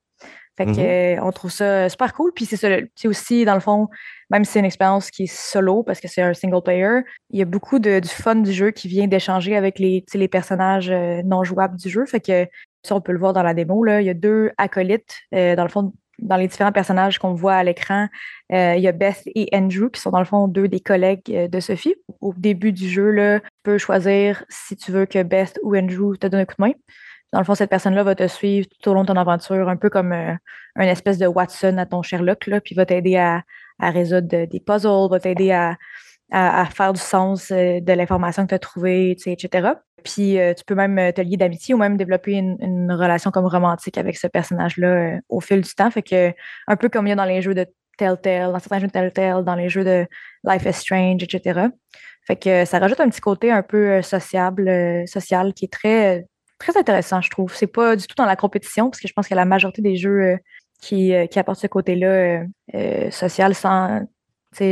[0.57, 1.19] Fait que, mm-hmm.
[1.21, 2.31] on trouve ça super cool.
[2.33, 3.89] Puis c'est aussi, dans le fond,
[4.31, 7.37] même si c'est une expérience qui est solo parce que c'est un single player, il
[7.37, 10.89] y a beaucoup de, du fun du jeu qui vient d'échanger avec les, les personnages
[10.89, 12.05] euh, non jouables du jeu.
[12.07, 12.47] Fait que
[12.81, 13.83] ça, on peut le voir dans la démo.
[13.83, 14.01] Là.
[14.01, 17.55] Il y a deux acolytes, euh, dans le fond, dans les différents personnages qu'on voit
[17.55, 18.07] à l'écran.
[18.51, 21.49] Euh, il y a Beth et Andrew, qui sont dans le fond deux des collègues
[21.49, 21.95] de Sophie.
[22.21, 26.15] Au début du jeu, là, tu peux choisir si tu veux que Beth ou Andrew
[26.17, 26.73] te donnent un coup de main.
[27.33, 29.75] Dans le fond, cette personne-là va te suivre tout au long de ton aventure, un
[29.75, 30.39] peu comme un
[30.77, 33.43] espèce de Watson à ton Sherlock, puis va t'aider à
[33.79, 35.75] résoudre des puzzles, va t'aider à,
[36.31, 39.69] à, faire du sens euh, de l'information que tu as trouvée, etc.
[40.03, 43.45] Puis euh, tu peux même euh, te lier d'amitié ou même développer une, relation comme
[43.45, 45.89] romantique avec ce personnage-là au fil du temps.
[45.91, 46.33] Fait que
[46.67, 47.65] un peu comme il y a dans les jeux de
[47.97, 50.05] Telltale, dans certains jeux de Telltale, dans les jeux de
[50.43, 51.67] Life is Strange, etc.
[52.25, 54.69] Fait que ça rajoute un petit côté un peu sociable,
[55.07, 56.25] social qui est très,
[56.59, 57.55] très intéressant, je trouve.
[57.55, 59.95] C'est pas du tout dans la compétition, parce que je pense que la majorité des
[59.95, 60.37] jeux
[60.81, 62.43] qui, qui apporte ce côté-là
[63.09, 64.01] social sans,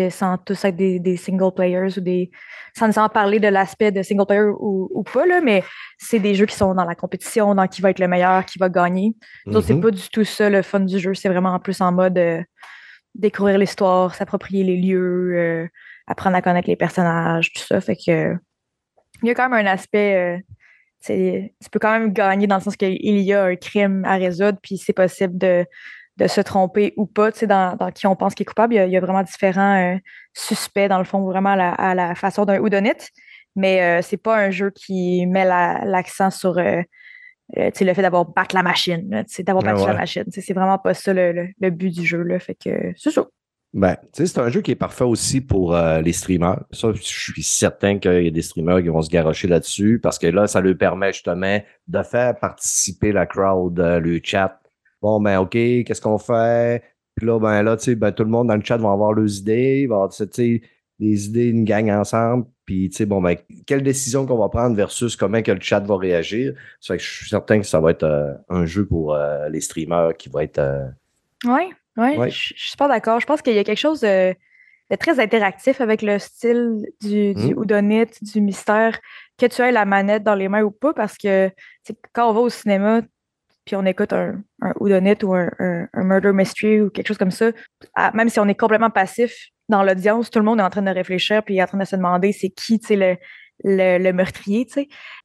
[0.10, 2.32] sans tous être des, single players ou des.
[2.78, 5.64] sans nécessairement parler de l'aspect de single player ou, pas, là, mais
[5.98, 8.60] c'est des jeux qui sont dans la compétition, dans qui va être le meilleur, qui
[8.60, 9.14] va gagner.
[9.46, 9.82] Donc, c'est mm-hmm.
[9.82, 11.14] pas du tout ça le fun du jeu.
[11.14, 12.20] C'est vraiment en plus en mode
[13.14, 15.70] découvrir l'histoire, s'approprier les lieux,
[16.08, 17.80] apprendre à connaître les personnages, tout ça.
[17.82, 18.36] Fait que
[19.24, 20.44] il y a quand même un aspect
[21.08, 24.58] tu peux quand même gagner dans le sens qu'il y a un crime à résoudre,
[24.62, 25.66] puis c'est possible de,
[26.28, 28.74] se tromper ou pas, dans, dans qui on pense qu'il est coupable.
[28.74, 29.98] Il y a, vraiment différents euh,
[30.34, 33.12] suspects, dans le fond, vraiment à la, façon d'un houdonite.
[33.56, 36.82] Mais euh, c'est pas un jeu qui met l'accent sur euh,
[37.54, 40.26] le fait d'avoir battu la machine, d'avoir battu la machine.
[40.30, 42.24] C'est vraiment pas ça le, but du jeu.
[42.24, 43.26] Là, fait que c'est ça.
[43.76, 46.64] Ben, c'est un jeu qui est parfait aussi pour euh, les streamers.
[46.72, 50.18] Ça, je suis certain qu'il y a des streamers qui vont se garocher là-dessus parce
[50.18, 54.62] que là, ça leur permet justement de faire participer la crowd, euh, le chat.
[55.06, 56.82] Bon, ben, OK, qu'est-ce qu'on fait?
[57.14, 59.14] Puis là, ben là, tu sais, ben, tout le monde dans le chat va avoir
[59.14, 59.86] leurs idées.
[59.86, 60.10] Va,
[60.98, 63.38] des idées, une gang ensemble, puis tu sais, bon, ben,
[63.68, 66.54] quelle décision qu'on va prendre versus comment que le chat va réagir?
[66.80, 69.48] Ça fait que je suis certain que ça va être euh, un jeu pour euh,
[69.50, 70.60] les streamers qui va être.
[71.44, 73.20] Oui, oui, je suis pas d'accord.
[73.20, 74.34] Je pense qu'il y a quelque chose de,
[75.00, 78.06] très interactif avec le style du, du mmh.
[78.34, 79.00] du mystère,
[79.38, 81.52] que tu aies la manette dans les mains ou pas, parce que
[82.12, 83.02] quand on va au cinéma,
[83.66, 87.52] puis on écoute un, un ou un, murder mystery ou quelque chose comme ça,
[88.14, 90.92] même si on est complètement passif dans l'audience, tout le monde est en train de
[90.92, 93.18] réfléchir puis est en train de se demander c'est qui, sais, le,
[93.64, 94.68] le, meurtrier.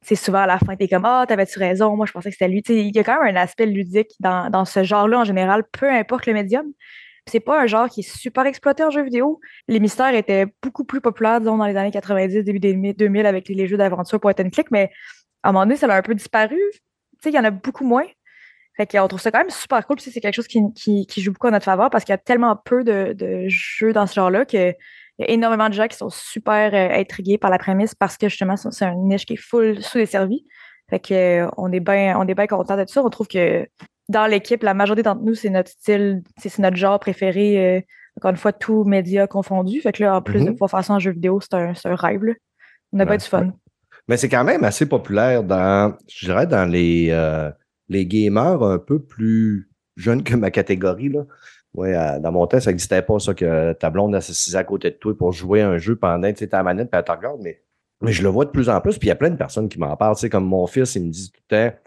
[0.01, 2.49] C'est souvent à la fin, t'es comme Ah, t'avais-tu raison, moi je pensais que c'était
[2.49, 2.63] lui.
[2.67, 5.89] il y a quand même un aspect ludique dans, dans ce genre-là en général, peu
[5.89, 6.65] importe le médium.
[7.27, 9.39] C'est pas un genre qui est super exploité en jeu vidéo.
[9.67, 13.47] Les mystères étaient beaucoup plus populaires, disons, dans les années 90, début des 2000 avec
[13.47, 14.89] les jeux d'aventure pour être click, mais
[15.43, 16.59] à un moment donné, ça a un peu disparu.
[17.25, 18.05] Il y en a beaucoup moins.
[18.81, 19.99] Fait qu'on trouve ça quand même super cool.
[19.99, 22.55] c'est quelque chose qui, qui, joue beaucoup en notre faveur parce qu'il y a tellement
[22.55, 24.75] peu de, de jeux dans ce genre-là qu'il
[25.19, 28.27] y a énormément de gens qui sont super euh, intrigués par la prémisse parce que
[28.27, 30.45] justement, c'est une niche qui est full sous-desservie.
[30.89, 33.03] Fait qu'on euh, est bien on est bien content de ça.
[33.03, 33.67] On trouve que
[34.09, 37.75] dans l'équipe, la majorité d'entre nous, c'est notre style, c'est notre genre préféré.
[37.77, 37.81] Euh,
[38.17, 39.79] encore une fois, tout média confondu.
[39.81, 40.53] Fait que là, en plus de mm-hmm.
[40.53, 42.21] pouvoir faire ça en jeu vidéo, c'est un, un, rêve.
[42.93, 43.51] On a pas du fun.
[44.07, 47.11] Mais c'est quand même assez populaire dans, je dirais, dans les,
[47.91, 51.09] les gamers un peu plus jeunes que ma catégorie.
[51.09, 51.25] Là.
[51.73, 54.95] Ouais, dans mon temps, ça n'existait pas, ça, que ta blonde s'assise à côté de
[54.95, 57.61] toi pour jouer un jeu pendant, tu sais, ta manette, puis elle te regarde, mais,
[58.01, 59.69] mais je le vois de plus en plus, puis il y a plein de personnes
[59.69, 61.77] qui m'en parlent, tu sais, comme mon fils, il me dit tout le temps,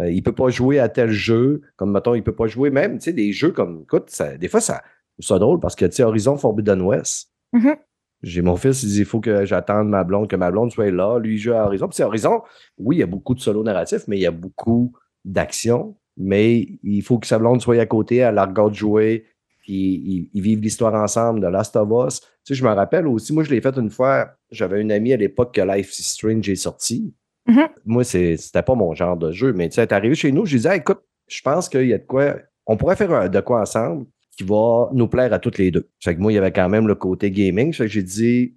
[0.00, 2.98] euh, il peut pas jouer à tel jeu, comme, mettons, il peut pas jouer même,
[2.98, 4.82] tu sais, des jeux comme, écoute, ça, des fois, ça,
[5.18, 7.76] ça drôle, parce que, tu sais, Horizon Forbidden West, mm-hmm.
[8.22, 10.92] J'ai mon fils, il dit il faut que j'attende ma blonde, que ma blonde soit
[10.92, 11.18] là.
[11.18, 11.88] Lui, il joue à Horizon.
[11.88, 12.42] Puis c'est Horizon,
[12.78, 14.92] oui, il y a beaucoup de solo narratifs, mais il y a beaucoup
[15.24, 19.26] d'action, mais il faut que sa blonde soit à côté, elle la regarde jouer,
[19.60, 22.20] puis ils, vivent l'histoire ensemble de Last of Us.
[22.20, 25.12] Tu sais, je me rappelle aussi, moi, je l'ai fait une fois, j'avais une amie
[25.12, 27.14] à l'époque que Life is Strange est sorti.
[27.48, 27.68] Mm-hmm.
[27.86, 30.56] Moi, c'était pas mon genre de jeu, mais tu sais, est arrivé chez nous, je
[30.56, 34.06] disais, écoute, je pense qu'il y a de quoi, on pourrait faire de quoi ensemble
[34.36, 35.88] qui va nous plaire à toutes les deux.
[36.00, 37.72] Fait que moi, il y avait quand même le côté gaming.
[37.72, 38.56] Fait que j'ai dit,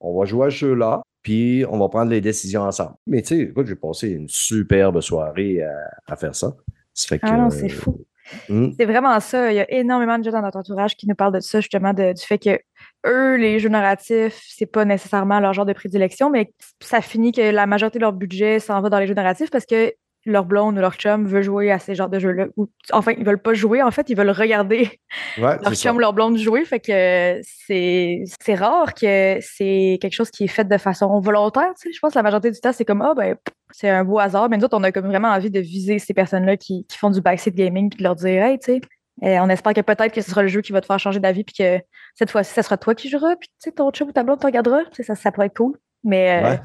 [0.00, 2.94] on va jouer à ce jeu-là puis on va prendre les décisions ensemble.
[3.06, 5.64] Mais tu sais, écoute, j'ai passé une superbe soirée
[6.06, 6.54] à, faire ça.
[6.92, 8.04] ça ah non, c'est fou.
[8.48, 8.70] Hmm.
[8.78, 9.50] C'est vraiment ça.
[9.50, 11.92] Il y a énormément de gens dans notre entourage qui nous parlent de ça, justement,
[11.92, 12.58] du fait que
[13.06, 17.50] eux, les jeux narratifs, c'est pas nécessairement leur genre de prédilection, mais ça finit que
[17.50, 19.92] la majorité de leur budget s'en va dans les jeux narratifs parce que
[20.26, 22.46] leur blonde ou leur chum veut jouer à ces genres de jeux-là.
[22.92, 25.00] Enfin, ils veulent pas jouer, en fait, ils veulent regarder
[25.36, 26.64] leur chum ou leur blonde jouer.
[26.64, 31.72] Fait que c'est rare que c'est quelque chose qui est fait de façon volontaire.
[31.80, 31.92] Tu sais.
[31.92, 33.36] Je pense que la majorité du temps, c'est comme, ah, oh, ben,
[33.70, 34.48] c'est un beau hasard.
[34.48, 37.10] Mais nous autres, on a comme vraiment envie de viser ces personnes-là qui, qui, font
[37.10, 38.80] du backseat gaming puis de leur dire, hey, tu sais,
[39.22, 41.20] et on espère que peut-être que ce sera le jeu qui va te faire changer
[41.20, 41.80] d'avis puis que
[42.14, 44.40] cette fois-ci, ça sera toi qui joueras puis tu sais, ton chum ou ta blonde
[44.40, 44.80] te regardera.
[44.92, 45.78] Ça, ça pourrait être cool.
[46.02, 46.56] Mais euh,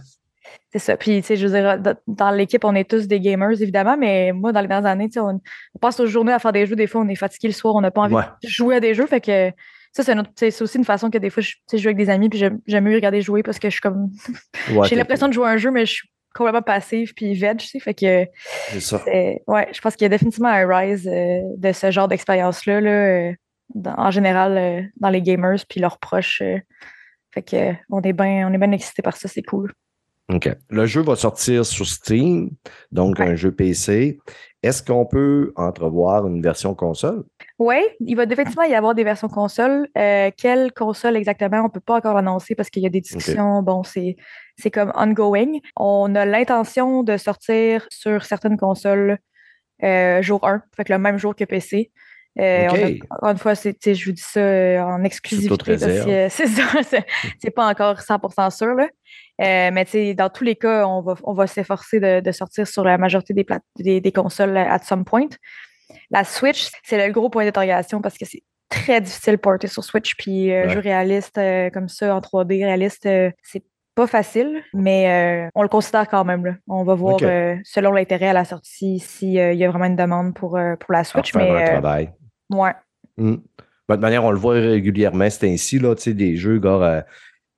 [0.71, 0.97] c'est ça.
[0.97, 4.31] Puis, tu sais, je veux dire, dans l'équipe, on est tous des gamers, évidemment, mais
[4.31, 5.39] moi, dans les dernières années, tu sais, on,
[5.79, 6.75] passe nos journées à faire des jeux.
[6.75, 8.93] Des fois, on est fatigué le soir, on n'a pas envie de jouer à des
[8.93, 9.07] jeux.
[9.07, 9.51] Fait que
[9.91, 12.83] ça, c'est aussi une façon que des fois, je joue avec des amis, puis j'aime
[12.83, 14.09] mieux regarder jouer parce que je suis comme.
[14.85, 17.67] J'ai l'impression de jouer à un jeu, mais je suis complètement passive puis veg, tu
[17.67, 17.79] sais.
[17.79, 18.25] Fait que.
[18.69, 19.03] C'est ça.
[19.47, 22.91] Ouais, je pense qu'il y a définitivement un rise euh, de ce genre d'expérience-là, là,
[22.91, 23.33] euh,
[23.85, 26.43] en général, euh, dans les gamers puis leurs proches.
[27.31, 29.73] fait que on est bien on est bien excités par ça, c'est cool.
[30.29, 30.49] OK.
[30.69, 32.51] Le jeu va sortir sur Steam,
[32.91, 34.19] donc un jeu PC.
[34.61, 37.23] Est-ce qu'on peut entrevoir une version console?
[37.57, 39.87] Oui, il va définitivement y avoir des versions console.
[39.97, 43.01] Euh, quelle console exactement, on ne peut pas encore l'annoncer parce qu'il y a des
[43.01, 43.63] discussions.
[43.63, 44.17] Bon, c'est,
[44.57, 45.59] c'est comme ongoing.
[45.75, 49.17] On a l'intention de sortir sur certaines consoles
[49.83, 51.91] euh, jour 1, fait le même jour que PC.
[52.39, 52.67] Euh,
[53.09, 55.77] encore une fois, je vous dis ça euh, en exclusivité.
[56.29, 57.03] C'est ça,
[57.39, 58.75] c'est pas encore 100% sûr.
[58.75, 58.87] Là.
[59.41, 62.97] Euh, mais dans tous les cas, on va, on va s'efforcer de, sortir sur la
[62.97, 63.45] majorité des,
[63.77, 65.29] des, des, consoles at some point.
[66.11, 69.83] La Switch, c'est le gros point d'interrogation parce que c'est très difficile de porter sur
[69.83, 70.15] Switch.
[70.17, 71.39] Puis un jeu réaliste
[71.73, 73.07] comme ça, en 3D réaliste,
[73.41, 73.63] c'est
[73.95, 76.45] pas facile, mais on le considère quand même.
[76.45, 76.53] Là.
[76.67, 77.19] On va voir
[77.63, 81.33] selon l'intérêt à la sortie s'il y a vraiment une demande pour, pour la Switch.
[81.33, 81.79] mais,
[82.49, 82.73] Ouais.
[83.17, 83.37] Hmm.
[83.87, 86.69] Ben, de manière, on le voit régulièrement, c'est ainsi, là, tu sais, des jeux, gars,
[86.69, 87.01] euh,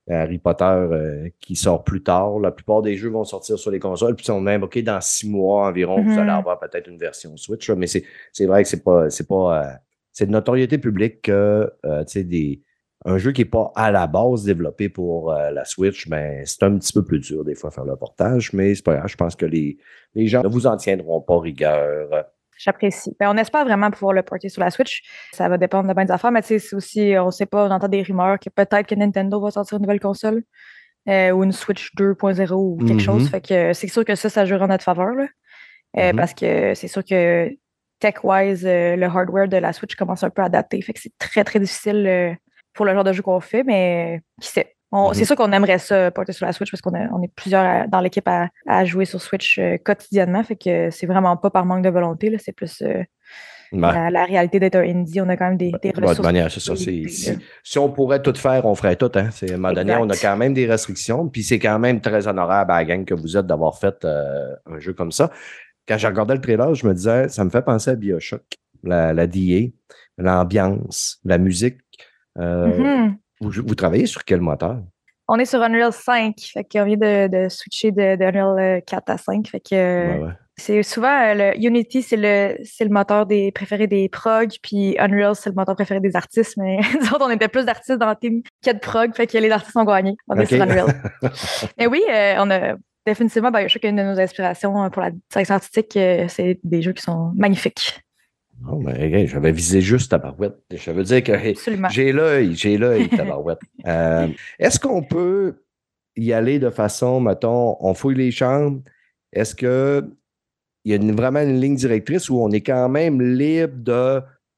[0.10, 2.40] Harry Potter euh, qui sort plus tard.
[2.40, 5.30] La plupart des jeux vont sortir sur les consoles, puis on même, OK, dans six
[5.30, 6.38] mois environ, vous allez mm-hmm.
[6.38, 9.74] avoir peut-être une version Switch, mais c'est vrai que c'est pas, c'est pas, euh,
[10.12, 12.62] c'est de notoriété publique que, tu sais, des,
[13.06, 16.78] un jeu qui n'est pas à la base développé pour la Switch, ben, c'est un
[16.78, 19.08] petit peu plus dur des fois à faire le portage, mais c'est pas grave.
[19.08, 19.78] Je pense que les,
[20.14, 22.26] les gens ne vous en tiendront pas rigueur.
[22.64, 23.16] J'apprécie.
[23.20, 25.02] Ben, on espère vraiment pouvoir le porter sur la Switch.
[25.34, 27.66] Ça va dépendre de bien des affaires, mais tu sais, c'est aussi, on sait pas,
[27.68, 30.44] on entend des rumeurs que peut-être que Nintendo va sortir une nouvelle console
[31.10, 33.00] euh, ou une Switch 2.0 ou quelque Mhm.
[33.00, 33.30] chose.
[33.30, 35.10] Fait que c'est sûr que ça, ça jouera en notre faveur.
[35.16, 35.28] Là.
[35.98, 36.16] Euh, Mhm.
[36.18, 37.50] Parce que c'est sûr que
[38.00, 40.82] tech-wise, euh, le hardware de la Switch commence un peu à adapter.
[40.82, 42.34] Fait que c'est très, très difficile euh,
[42.74, 44.76] pour le genre de jeu qu'on fait, mais qui sait?
[44.92, 45.14] On- Mhm.
[45.14, 47.88] C'est sûr qu'on aimerait ça porter sur la Switch parce qu'on on est plusieurs à-
[47.88, 50.44] dans l'équipe à, à jouer sur Switch euh, quotidiennement.
[50.44, 52.30] Fait que c'est vraiment pas par manque de volonté.
[52.30, 53.02] là, C'est plus euh,
[53.74, 55.22] la, la réalité d'être un indie.
[55.22, 56.20] On a quand même des, des de ressources.
[56.26, 56.76] manière, c'est ça.
[56.76, 59.10] c'est- si, si on pourrait tout faire, on ferait tout.
[59.16, 59.30] Hein.
[59.32, 60.04] C'est, à un moment donné, Exact.
[60.06, 61.30] on a quand même des restrictions.
[61.30, 64.54] Puis c'est quand même très honorable à la gang que vous êtes d'avoir fait euh,
[64.66, 65.32] un jeu comme ça.
[65.88, 68.44] Quand j'ai regardé le trailer, je me disais, ça me fait penser à Bioshock,
[68.84, 69.70] la, la DA,
[70.18, 71.78] l'ambiance, la musique.
[72.38, 73.18] Euh, Mhm.
[73.42, 74.78] Vous, vous travaillez sur quel moteur?
[75.28, 76.36] On est sur Unreal 5.
[76.54, 79.48] Fait qu'on vient de, de switcher de, de Unreal euh, 4 à 5.
[79.48, 80.32] Fait que Ouais, ouais.
[80.58, 85.36] c'est souvent euh, le Unity, c'est le, le moteur des préférés des prog, puis Unreal,
[85.36, 86.58] c'est le moteur préféré des artistes.
[86.58, 89.38] Mais nous autres, on était plus d'artistes dans le team a de prog, fait que
[89.38, 90.16] les artistes ont gagné.
[90.28, 90.88] On est sur Unreal.
[91.78, 92.76] Mais oui, euh, on a
[93.06, 95.96] définitivement Bioshock, une de nos inspirations euh, pour la direction artistique.
[95.98, 98.02] euh, c'est des jeux qui sont magnifiques.
[98.70, 100.58] Oh, ben, j'avais visé juste Tabarouette.
[100.72, 101.56] Je veux dire que hey,
[101.90, 103.60] j'ai l'œil, j'ai l'œil, Tabarouette.
[103.88, 104.28] Euh,
[104.60, 105.64] Est-ce qu'on peut
[106.16, 108.82] y aller de façon, mettons, on fouille les chambres?
[109.34, 110.06] Est-ce que
[110.84, 113.76] il y a une- vraiment une ligne directrice où on est quand même libre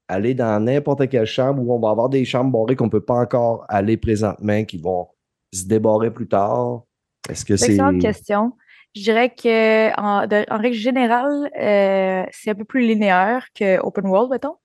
[0.08, 3.04] d'aller dans n'importe quelle chambre où on va avoir des chambres barrées qu'on ne peut
[3.04, 5.08] pas encore aller présentement, qui vont
[5.52, 6.82] se débarrer plus tard?
[7.28, 7.72] Est-ce que C'est c'est.
[7.76, 8.52] une excellente question.
[8.94, 13.78] Je dirais que en, de- en règle générale, euh, c'est un peu plus linéaire que
[13.80, 14.56] Open World, mettons.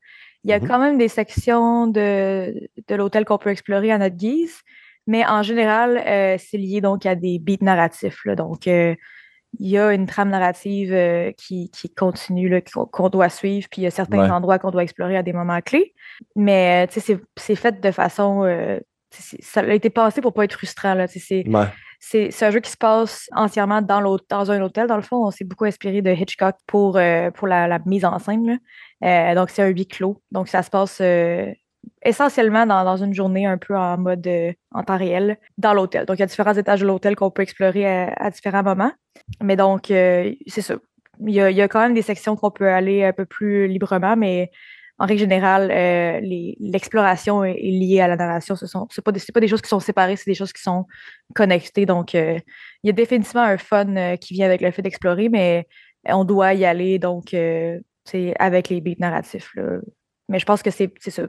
[0.44, 0.68] Il y a Mhm.
[0.68, 2.54] quand même des sections de,
[2.88, 4.62] de l'hôtel qu'on peut explorer à notre guise,
[5.08, 8.24] mais en général, euh, c'est lié donc à des beats narratifs.
[8.26, 8.36] là.
[8.36, 8.96] Donc, euh,
[9.60, 10.96] il y a une trame narrative
[11.36, 14.30] qui, qui continue, qu'on doit suivre, puis il y a certains Ouais.
[14.30, 15.96] endroits qu'on doit explorer à des moments clés.
[16.36, 18.44] Mais, tu sais, c'est- fait de façon...
[19.12, 20.94] ça a été pensé pour pas être frustrant.
[20.94, 21.08] Là,
[22.00, 24.88] c'est un jeu qui se passe entièrement dans, dans un hôtel.
[24.88, 28.60] Dans le fond, on s'est beaucoup inspiré de Hitchcock pour, euh, la, mise en scène.
[29.04, 30.22] Euh, donc, c'est un huis clos.
[30.32, 31.52] Donc, ça se passe euh,
[32.02, 34.30] essentiellement dans, une journée un peu en mode
[34.72, 36.06] en temps réel dans l'hôtel.
[36.06, 38.92] Donc, il y a différents étages de l'hôtel qu'on peut explorer à, différents moments.
[39.42, 40.76] Mais donc, c'est ça.
[41.28, 43.26] Il y, a, il y a quand même des sections qu'on peut aller un peu
[43.26, 44.52] plus librement, mais
[45.00, 46.20] en règle générale, euh,
[46.60, 48.56] l'exploration est, liée à la narration.
[48.56, 50.86] Ce sont pas, des- pas des choses qui sont séparées, c'est des choses qui sont
[51.34, 51.86] connectées.
[51.86, 52.38] Donc, euh,
[52.84, 55.68] il y a définitivement un fun euh, qui vient avec le fait d'explorer, mais
[56.06, 59.52] on doit y aller donc avec les beats narratifs.
[59.56, 59.80] là.
[60.28, 61.24] Mais je pense que c'est ça.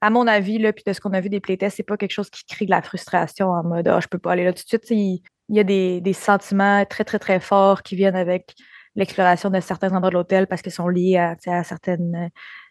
[0.00, 2.12] À mon avis, là, puis de ce qu'on a vu des playtests, c'est pas quelque
[2.12, 4.62] chose qui crée de la frustration en mode Ah, je peux pas aller là tout
[4.62, 4.90] de suite.
[4.90, 8.54] Il, y a des, des sentiments très, très, très forts qui viennent avec
[8.96, 12.30] l'exploration de certains endroits de l'hôtel parce qu'ils sont liés à, certaines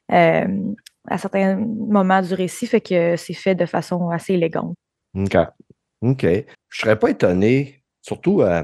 [0.09, 4.75] à certains moments du récit, fait que c'est fait de façon assez élégante.
[5.15, 5.37] OK.
[6.01, 6.25] OK.
[6.69, 8.63] Je serais pas étonné, surtout, euh,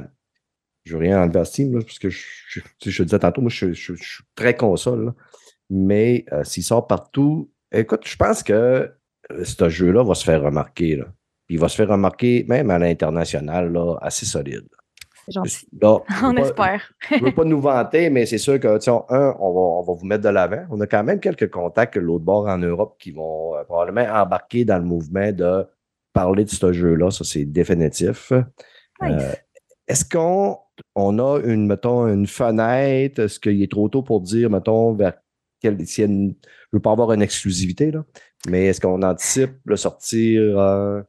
[0.83, 2.25] je veux rien enlever à Steam, parce que je,
[2.83, 5.13] je, disais tantôt, moi, je, suis très console,
[5.69, 10.41] mais euh, s'il sort partout, écoute, je pense que euh, ce jeu-là va se faire
[10.41, 10.97] remarquer.
[10.97, 11.05] Là.
[11.49, 14.67] Il va se faire remarquer même à l'international, assez solide.
[15.31, 15.67] C'est gentil.
[16.23, 16.93] On pas- espère.
[17.09, 19.81] je ne veux pas nous vanter, mais c'est sûr que, sais, un, on va, on
[19.83, 20.63] va vous mettre de l'avant.
[20.69, 24.07] On a quand même quelques contacts de l'autre bord en Europe qui vont euh, probablement
[24.13, 25.65] embarquer dans le mouvement de
[26.13, 27.09] parler de ce jeu-là.
[27.11, 28.31] Ça, c'est définitif.
[29.01, 29.11] Nice.
[29.21, 29.31] Euh,
[29.87, 30.57] Est-ce qu'on
[30.95, 33.19] on a une, mettons, une fenêtre?
[33.19, 35.13] Est-ce qu'il est trop tôt pour dire, mettons, vers
[35.61, 38.03] quel, s'il y a une- je ne veux pas avoir une exclusivité, là,
[38.49, 41.01] mais est-ce qu'on anticipe le sortir euh,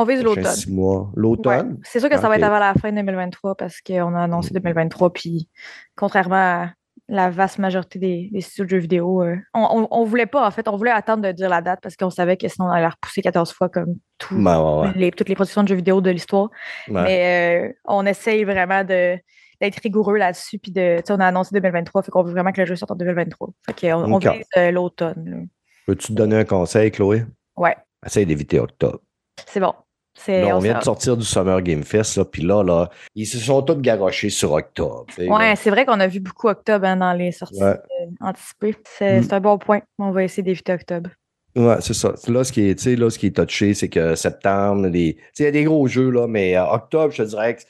[0.00, 0.46] On vise l'automne.
[0.46, 1.02] six mois?
[1.02, 1.08] Ouais.
[1.16, 1.78] L'automne?
[1.84, 4.60] C'est sûr que ça va être avant la fin 2023 parce qu'on a annoncé Mm.
[4.60, 5.48] 2023, puis
[5.94, 6.70] contrairement à
[7.08, 10.46] la vaste majorité des, des studios de jeux vidéo, euh, on, on, on voulait pas,
[10.46, 12.70] en fait, on voulait attendre de dire la date parce qu'on savait que sinon on
[12.70, 14.92] allait la repousser 14 fois comme tout, Ben, ouais, ouais.
[14.94, 16.50] les, toutes les productions de jeux vidéo de l'histoire.
[16.88, 19.18] Mais euh, on essaye vraiment de
[19.60, 20.58] d'être rigoureux là-dessus.
[20.58, 22.94] Puis de, on a annoncé 2023, fait qu'on veut vraiment que le jeu sorte en
[22.96, 23.48] 2023.
[23.66, 25.48] Fait qu'on on vise euh, l'automne.
[25.86, 27.24] Peux-tu te donner un conseil, Chloé?
[27.56, 29.00] Ouais, Essaye d'éviter octobre.
[29.46, 29.74] c'est bon.
[30.28, 33.38] Là, on vient de sortir du Summer Game Fest, là, puis là, là, ils se
[33.38, 35.06] sont tous garochés sur octobre.
[35.18, 35.56] là.
[35.56, 37.70] c'est vrai qu'on a vu beaucoup octobre hein, dans les sorties Ouais.
[37.70, 38.76] euh, anticipées.
[38.98, 39.22] C'est Mm.
[39.22, 39.80] c'est un bon point.
[39.98, 41.10] On va essayer d'éviter octobre.
[41.56, 42.14] Ouais, c'est ça.
[42.28, 45.16] Là, ce qui est, là, ce qui est touché, c'est que septembre, les...
[45.38, 47.62] il y a des gros jeux, là, mais euh, octobre, je te dirais que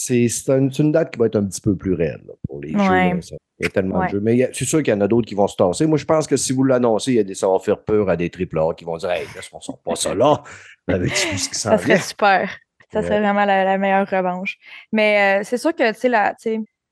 [0.00, 2.34] c'est c'est un- c'est une date qui va être un petit peu plus raide là,
[2.48, 2.84] pour les Ouais.
[2.84, 2.90] jeux.
[3.32, 3.38] là.
[3.58, 4.06] Il y a tellement Ouais.
[4.06, 4.20] de jeux.
[4.20, 5.86] Mais c'est sûr qu'il y en a d'autres qui vont se tasser.
[5.86, 8.08] Moi, je pense que si vous l'annoncez, il y a des, ça va faire peur
[8.08, 10.42] à des triple A qui vont dire Hey, est-ce qu'on sort pas ça là?
[10.86, 11.96] Avec tout ce qui s'en Ça vient.
[11.96, 12.56] serait super.
[12.92, 14.56] Ça serait vraiment la, la meilleure revanche.
[14.92, 15.82] Mais euh, c'est sûr que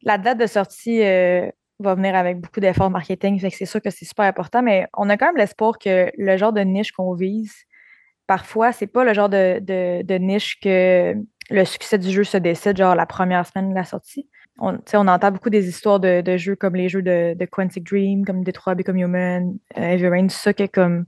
[0.02, 3.38] la, date de sortie euh, va venir avec beaucoup d'efforts marketing.
[3.38, 6.10] Fait que c'est sûr que c'est super important, mais on a quand même l'espoir que
[6.18, 7.54] le genre de niche qu'on vise,
[8.26, 9.60] parfois, c'est pas le genre de,
[10.02, 11.14] de, niche que
[11.50, 14.28] le succès du jeu se décide, genre la première semaine de la sortie.
[14.58, 17.84] On, on entend beaucoup des histoires de, de, jeux comme les jeux de, de Quantic
[17.84, 21.04] Dream, comme Detroit Become Human, euh, Heavy Rain, tout ça, que comme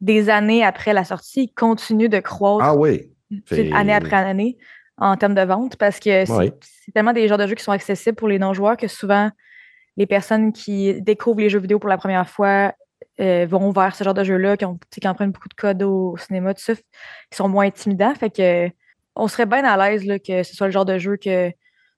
[0.00, 2.64] des années après la sortie, ils continuent de croître.
[2.64, 3.12] Ah oui.
[3.72, 4.56] Année après année
[4.96, 8.16] en termes de vente parce que c'est tellement des genres de jeux qui sont accessibles
[8.16, 9.30] pour les non-joueurs que souvent
[9.96, 12.72] les personnes qui découvrent les jeux vidéo pour la première fois
[13.20, 14.64] euh, vont vers ce genre de jeux-là, qui,
[15.00, 16.82] qui empruntent beaucoup de codes au, cinéma, tout ça, qui
[17.32, 18.14] sont moins intimidants.
[18.14, 18.70] Fait que
[19.18, 21.52] on serait bien à l'aise que ce soit le genre de jeu que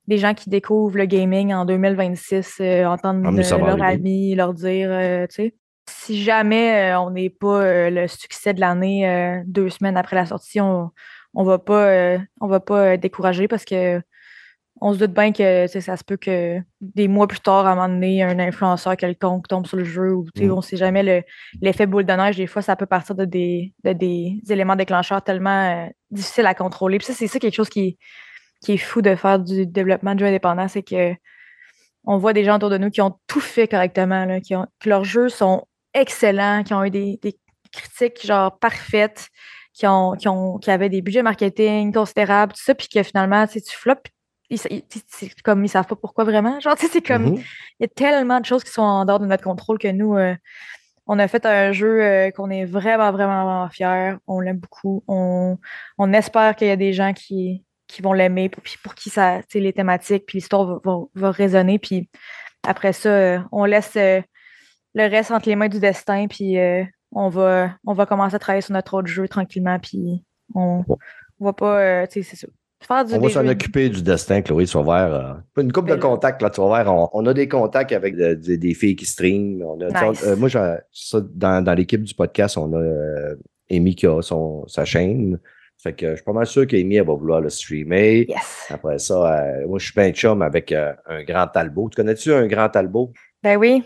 [0.07, 4.89] des gens qui découvrent le gaming en 2026 euh, entendent ah, leurs amis leur dire,
[4.91, 5.55] euh, tu sais,
[5.89, 10.91] si jamais on n'est pas le succès de l'année deux semaines après la sortie, on,
[11.35, 14.01] on va pas, on va pas décourager parce que
[14.81, 17.75] on se doute bien que ça se peut que des mois plus tard, à un
[17.75, 20.51] moment donné, un influenceur quelconque tombe sur le jeu ou mm.
[20.51, 21.25] on ne sait jamais
[21.61, 22.37] l'effet boule de neige.
[22.37, 26.99] Des fois, ça peut partir de des, des éléments déclencheurs tellement euh, difficiles à contrôler.
[26.99, 27.99] Puis ça, c'est ça quelque chose qui,
[28.63, 31.13] qui est fou de faire du développement de jeux indépendants, c'est que
[32.05, 34.89] on voit des gens autour de nous qui ont tout fait correctement, qui ont, que
[34.89, 37.19] leurs jeux sont excellents, qui ont eu des,
[37.73, 39.29] critiques genre parfaites,
[39.75, 43.47] qui, ont, qui, ont, qui avaient des budgets marketing considérables, tout ça, puis que finalement,
[43.47, 44.11] tu flops,
[44.57, 46.59] c'est comme ils savent pas pourquoi vraiment.
[46.61, 47.45] Genre, c'est comme mm-hmm.
[47.79, 50.17] il y a tellement de choses qui sont en dehors de notre contrôle que nous,
[50.17, 50.35] euh,
[51.07, 54.17] on a fait un jeu euh, qu'on est vraiment, vraiment, vraiment fiers.
[54.27, 55.05] On l'aime beaucoup.
[55.07, 55.59] On,
[55.99, 59.41] on espère qu'il y a des gens qui, qui vont l'aimer, pour, pour qui ça,
[59.55, 61.79] les thématiques, puis l'histoire va, va, résonner.
[61.79, 62.09] Puis
[62.67, 64.23] après ça, euh, on laisse le
[65.09, 66.57] reste entre les mains du destin, puis
[67.13, 70.85] on, va, on va commencer à travailler sur notre autre jeu tranquillement, puis on,
[71.39, 72.23] on va pas, sais,
[72.87, 74.67] ça on va s'en occuper du destin, Chloé.
[74.67, 75.15] Tu vas voir.
[75.15, 77.15] Euh, une couple de contacts, là, tu vas voir.
[77.15, 79.63] On, a des contacts avec des filles qui streament.
[79.63, 80.49] Euh, moi,
[81.35, 83.37] dans, dans l'équipe du podcast, on a euh,
[83.71, 85.39] Amy qui a son, sa chaîne.
[85.79, 88.27] Fait que je suis pas mal sûr qu'Amy, va vouloir le streamer.
[88.69, 91.89] Après ça, moi, je suis bien chum avec un grand Talbot.
[91.91, 93.13] Tu connais-tu un grand Talbot?
[93.43, 93.83] Ben oui.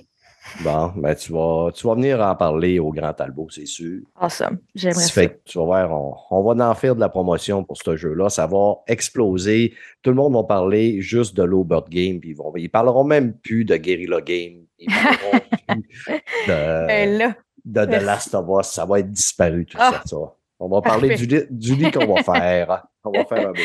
[0.63, 4.01] Bon, ben tu vas, tu vas venir en parler au Grand Talbot, c'est sûr.
[4.21, 4.59] Awesome.
[4.75, 5.13] J'aimerais ça.
[5.13, 5.91] Fait tu vas voir,
[6.31, 8.29] on, va en faire de la promotion pour ce jeu-là.
[8.29, 9.75] Ça va exploser.
[10.03, 12.21] Tout le monde va parler juste de l'Obert Game.
[12.21, 14.65] Puis ils, vont, ils parleront même plus de Guerrilla Game.
[14.79, 16.15] Ils parleront plus
[16.47, 18.69] de, ben de The Last of Us.
[18.69, 20.17] Ça va être disparu, tout ça, ça.
[20.61, 22.87] On va parler du, du lit qu'on va faire.
[23.03, 23.61] On va faire un beau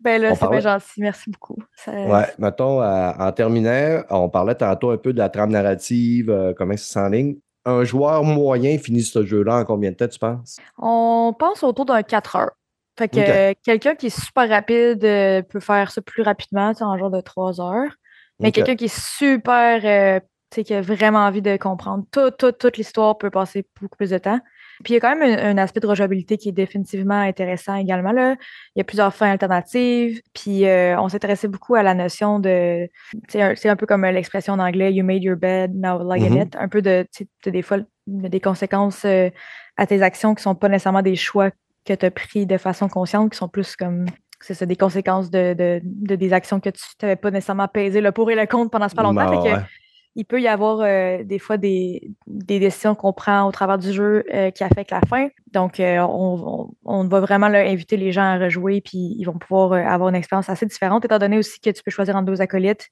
[0.00, 1.00] ben là, c'est bien gentil.
[1.00, 1.56] Merci beaucoup.
[1.86, 6.52] Ouais, mettons, euh, en terminant, on parlait tantôt un peu de la trame narrative, euh,
[6.56, 7.36] comment ça s'enligne.
[7.64, 10.58] Un joueur moyen finit ce jeu-là en combien de temps, tu penses?
[10.78, 12.52] On pense autour d'un 4 heures.
[12.98, 17.10] Fait que quelqu'un qui est super rapide euh, peut faire ça plus rapidement, en genre
[17.10, 17.92] de 3 heures.
[18.38, 22.58] Mais quelqu'un qui est super, tu sais, qui a vraiment envie de comprendre toute, toute,
[22.58, 24.40] toute l'histoire peut passer beaucoup plus de temps.
[24.84, 28.12] Puis il y a quand même un, aspect de rejouabilité qui est définitivement intéressant également.
[28.12, 28.36] Là.
[28.74, 30.20] Il y a plusieurs fins alternatives.
[30.34, 32.88] Puis euh, on s'intéressait beaucoup à la notion de.
[33.28, 36.46] C'est un, peu comme l'expression en anglais You made your bed, now lie in mm-hmm.
[36.46, 36.56] it.
[36.56, 37.06] Un peu de.
[37.44, 39.30] Des fois, des conséquences euh,
[39.76, 41.50] à tes actions qui ne sont pas nécessairement des choix
[41.84, 44.06] que tu as pris de façon consciente, qui sont plus comme
[44.40, 48.30] c'est ça, des conséquences de, des actions que tu n'avais pas nécessairement pesé le pour
[48.30, 49.42] et le contre pendant ce pas longtemps.
[49.42, 49.66] Bah,
[50.16, 54.24] il peut y avoir euh, des fois des, décisions qu'on prend au travers du jeu
[54.32, 55.28] euh, qui affectent la fin.
[55.52, 60.08] Donc, euh, on, va vraiment inviter les gens à rejouer, puis ils vont pouvoir avoir
[60.08, 62.88] une expérience assez différente, étant donné aussi que tu peux choisir entre deux acolytes,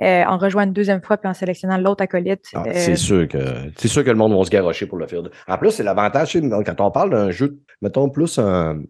[0.00, 2.46] en rejoignant une deuxième fois, puis en sélectionnant l'autre acolyte.
[2.54, 3.38] Ah, c'est sûr que
[3.76, 5.22] c'est sûr que le monde va se garrocher pour le faire.
[5.46, 8.80] En plus, c'est l'avantage, quand on parle d'un jeu, mettons plus un,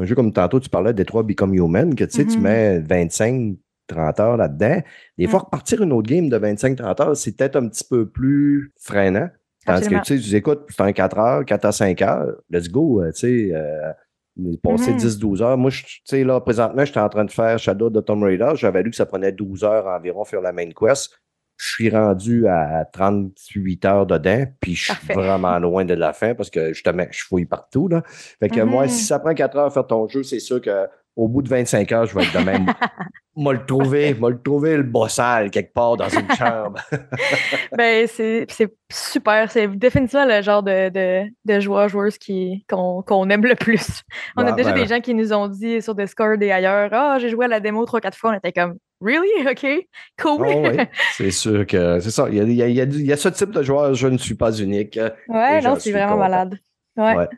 [0.00, 2.40] jeu comme tantôt, tu parlais des trois Become Human, que tu sais, tu mm-hmm.
[2.40, 4.80] mets 25 30 heures là-dedans.
[5.18, 5.44] Des fois, mm.
[5.44, 9.28] repartir une autre game de 25-30 heures, c'est peut-être un petit peu plus freinant.
[9.64, 12.68] Parce que tu sais, tu écoutes, c'est un 4 heures, 4 à 5 heures, let's
[12.68, 13.50] go, euh, tu sais.
[13.52, 13.92] Euh,
[14.62, 15.42] passer 10-12 mm-hmm.
[15.42, 15.58] heures.
[15.58, 18.52] Moi, tu sais, là, présentement, j'étais en train de faire Shadow de Tomb Raider.
[18.54, 21.10] J'avais lu que ça prenait 12 heures environ faire la main quest.
[21.58, 26.34] Je suis rendu à 38 heures dedans, puis je suis vraiment loin de la fin
[26.34, 27.88] parce que justement, je fouille partout.
[27.88, 28.02] Là.
[28.04, 28.90] Fait que moi, mm-hmm.
[28.90, 30.86] si ça prend 4 heures à faire ton jeu, c'est sûr que
[31.16, 32.66] au bout de 25 heures, je vais être de même.
[33.38, 36.80] Moi le trouver, moi le trouver le bossal quelque part dans une chambre.
[37.76, 38.46] ben, c'est
[38.90, 39.50] super.
[39.50, 42.16] C'est définitivement le genre de, de, de joueurs, joueuses
[42.66, 44.04] qu'on aime le plus.
[44.38, 47.28] On a déjà des gens qui nous ont dit sur Discord et ailleurs Ah, j'ai
[47.28, 48.30] joué à la démo 3-4 fois.
[48.30, 49.46] On était comme Really?
[49.46, 49.86] OK,
[50.18, 50.46] cool.
[50.48, 52.30] Oh, c'est sûr que c'est ça.
[52.30, 54.16] Il y, a, il, y a, il y, a, ce type de joueur, je ne
[54.16, 54.98] suis pas unique.
[55.28, 56.58] Ouais, non, c'est vraiment malade.
[56.96, 57.28] ouais.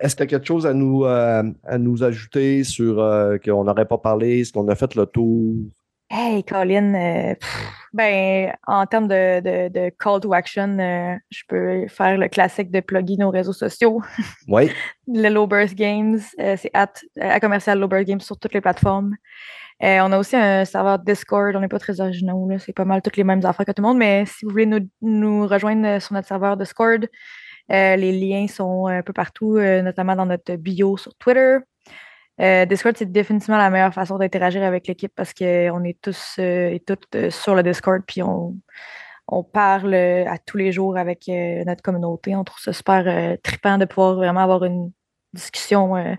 [0.00, 3.64] Est-ce qu'il y a quelque chose à nous, euh, à nous ajouter sur euh, qu'on
[3.64, 4.40] n'aurait pas parlé?
[4.40, 5.54] Est-ce qu'on a fait le tour?
[6.12, 7.34] Hey, Colin, euh,
[7.92, 12.72] ben, en termes de, de, de, call to action, euh, je peux faire le classique
[12.72, 14.02] de plugger nos réseaux sociaux.
[14.48, 14.72] Oui.
[15.06, 19.14] le Low Birth Games, c'est at, à commercial Low Birth Games sur toutes les plateformes.
[19.80, 23.16] on a aussi un serveur Discord, on n'est pas très originaux, c'est pas mal toutes
[23.16, 26.14] les mêmes affaires que tout le monde, mais si vous voulez nous, nous rejoindre sur
[26.14, 27.08] notre serveur Discord,
[27.70, 31.58] les liens sont un peu partout, notamment dans notre bio sur Twitter.
[32.40, 36.70] Euh, Discord, c'est définitivement la meilleure façon d'interagir avec l'équipe parce qu'on est tous euh,
[36.70, 38.54] et toutes euh, sur le Discord, puis on,
[39.52, 42.34] parle à tous les jours avec notre communauté.
[42.34, 44.90] On trouve ça super trippant de pouvoir vraiment avoir une
[45.32, 46.16] discussion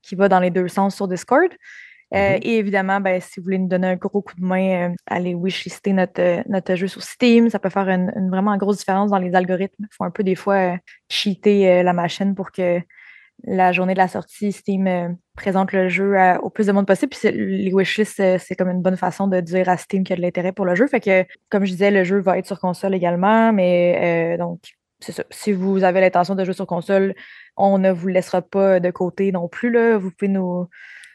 [0.00, 1.50] qui va dans les deux sens sur Discord.
[2.12, 2.38] Mm-hmm.
[2.42, 5.92] Et évidemment, ben, si vous voulez nous donner un gros coup de main, allez wishlister
[5.92, 7.50] notre, notre jeu sur Steam.
[7.50, 9.84] Ça peut faire une, une, vraiment grosse différence dans les algorithmes.
[9.84, 10.76] Il faut un peu des fois
[11.10, 12.80] cheater la machine pour que
[13.44, 17.10] la journée de la sortie, Steam euh, présente le jeu au plus de monde possible.
[17.10, 20.14] Puis les wishlists, euh, c'est comme une bonne façon de dire à Steam qu'il y
[20.14, 20.86] a de l'intérêt pour le jeu.
[20.88, 23.52] Fait que, comme je disais, le jeu va être sur console également.
[23.52, 24.60] Mais euh, donc,
[25.00, 25.24] c'est ça.
[25.30, 27.14] Si vous avez l'intention de jouer sur console,
[27.56, 29.70] on ne vous laissera pas de côté non plus.
[29.70, 29.98] Là.
[29.98, 30.66] Vous pouvez nous,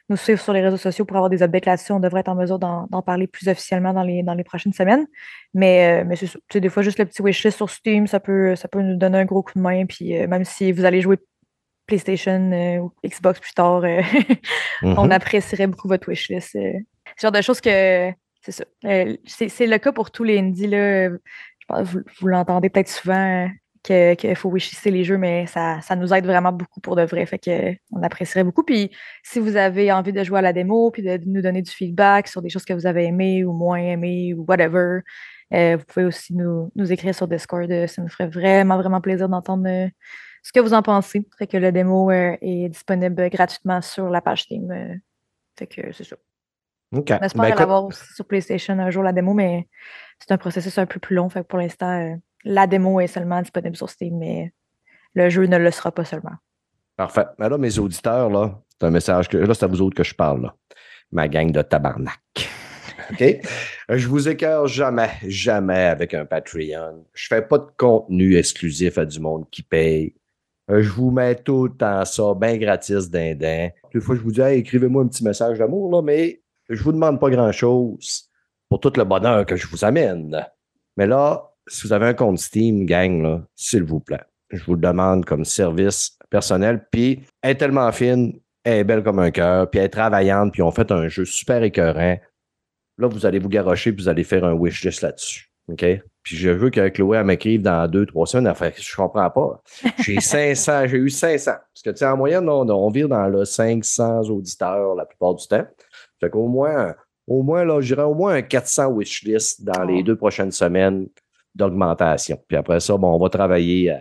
[0.09, 1.91] nous suivre sur les réseaux sociaux pour avoir des updates là-dessus.
[1.91, 5.07] On devrait être en mesure d'en parler plus officiellement dans les, dans les prochaines semaines.
[5.53, 8.81] Mais, mais c'est des fois, juste le petit wishlist sur Steam, ça peut, ça peut
[8.81, 9.85] nous donner un gros coup de main.
[9.85, 11.17] Puis même si vous allez jouer
[11.85, 14.01] PlayStation euh, ou Xbox plus tard, euh,
[14.83, 15.11] on mhm.
[15.11, 16.55] apprécierait beaucoup votre wishlist.
[16.55, 16.73] Euh.
[17.17, 18.65] ce genre de choses que c'est ça.
[19.25, 20.67] c'est le cas pour tous les indies.
[20.67, 21.09] Là.
[21.09, 23.49] Je pense vous, vous l'entendez peut-être souvent
[23.83, 27.25] qu'il faut wishlister les jeux, mais ça, ça, nous aide vraiment beaucoup pour de vrai.
[27.25, 28.63] Fait que on apprécierait beaucoup.
[28.63, 28.91] Puis
[29.23, 32.27] si vous avez envie de jouer à la démo, puis de nous donner du feedback
[32.27, 35.01] sur des choses que vous avez aimées ou moins aimées ou whatever,
[35.51, 37.69] vous pouvez aussi nous, nous, écrire sur Discord.
[37.87, 39.91] Ça nous ferait vraiment, vraiment plaisir d'entendre
[40.43, 41.25] ce que vous en pensez.
[41.37, 44.69] Fait que le démo euh, est disponible gratuitement sur la page Steam.
[44.69, 44.95] Euh,
[45.57, 46.17] fait que c'est ça.
[46.91, 47.09] OK.
[47.09, 49.67] On espère ben, l'avoir aussi sur PlayStation un jour, la démo, mais
[50.19, 51.29] c'est un processus un peu plus long.
[51.29, 54.53] Fait que pour l'instant, euh, la démo est seulement disponible sur Steam, mais
[55.13, 56.35] le jeu ne le sera pas seulement.
[56.95, 57.25] Parfait.
[57.39, 59.37] Mais là, mes auditeurs, là, c'est un message que.
[59.37, 60.55] Là, c'est à vous autres que je parle, là.
[61.11, 62.19] Ma gang de tabarnak.
[63.11, 63.39] OK?
[63.89, 67.05] Je vous écœure jamais, jamais avec un Patreon.
[67.13, 70.15] Je fais pas de contenu exclusif à du monde qui paye.
[70.71, 73.69] Euh, je vous mets tout le temps ça, bien gratis, dindin.
[73.93, 77.19] Des fois, je vous dis, écrivez-moi un petit message d'amour, là, mais je vous demande
[77.19, 78.29] pas grand-chose
[78.69, 80.45] pour tout le bonheur que je vous amène.
[80.95, 84.81] Mais là, si vous avez un compte Steam, gang, s'il vous plaît, je vous le
[84.81, 86.85] demande comme service personnel.
[86.91, 90.53] Puis, elle est tellement fine, elle est belle comme un cœur, puis elle est travaillante,
[90.53, 92.17] puis on fait un jeu super écœurant.
[92.97, 95.49] Là, vous allez vous garrocher, puis vous allez faire un wish juste là-dessus.
[95.69, 95.85] OK?
[96.23, 98.47] Puis je veux que Chloé m'écrive dans deux, trois semaines.
[98.47, 99.61] Enfin, je comprends pas.
[99.99, 101.51] J'ai 500, j'ai eu 500.
[101.51, 105.35] Parce que, tu sais, en moyenne, on, on vire dans le 500 auditeurs la plupart
[105.35, 105.65] du temps.
[106.19, 106.95] Fait qu'au moins,
[107.27, 110.03] au moins, là, j'irai au moins un 400 wishlist dans les oh.
[110.03, 111.07] deux prochaines semaines
[111.55, 112.37] d'augmentation.
[112.47, 113.99] Puis après ça, bon, on va travailler euh,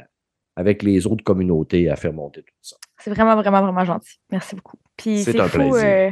[0.56, 2.76] avec les autres communautés à faire monter tout ça.
[2.98, 4.18] C'est vraiment, vraiment, vraiment gentil.
[4.30, 4.76] Merci beaucoup.
[4.96, 5.82] Puis c'est un fou, plaisir.
[5.84, 6.10] Euh,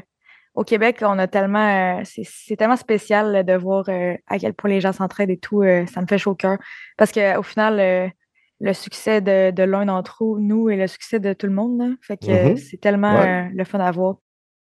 [0.55, 4.70] au Québec, on a tellement, euh, c'est tellement spécial de voir euh, à quel point
[4.70, 5.62] les gens s'entraident et tout.
[5.93, 6.59] Ça me fait chaud au cœur.
[6.97, 8.12] Parce qu'au final,
[8.61, 11.95] le succès de, l'un d'entre nous est le succès de tout le monde.
[12.03, 12.57] Fait que mm-hmm.
[12.57, 14.16] c'est tellement le fun à voir.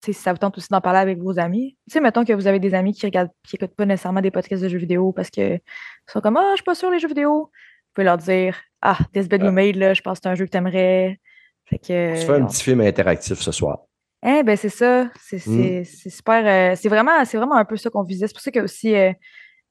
[0.03, 1.77] Si ça vous tente aussi d'en parler avec vos amis.
[1.87, 4.31] Tu sais, mettons que vous avez des amis qui regardent, qui écoutent pas nécessairement des
[4.31, 5.59] podcasts de jeux vidéo parce que
[6.07, 7.43] sont comme Ah, je suis pas sûr les jeux vidéo.
[7.43, 10.35] Vous pouvez leur dire Ah, This Bed You Made, là, je pense que c'est un
[10.35, 11.19] jeu que tu aimerais.
[11.65, 12.29] Fait que.
[12.29, 13.79] On un petit film interactif ce soir.
[14.23, 15.09] Eh ben c'est ça.
[15.19, 15.83] C'est mmh.
[15.85, 16.45] super.
[16.45, 18.27] Euh, c'est vraiment, vraiment un peu ça qu'on visait.
[18.27, 19.11] C'est pour ça que aussi euh,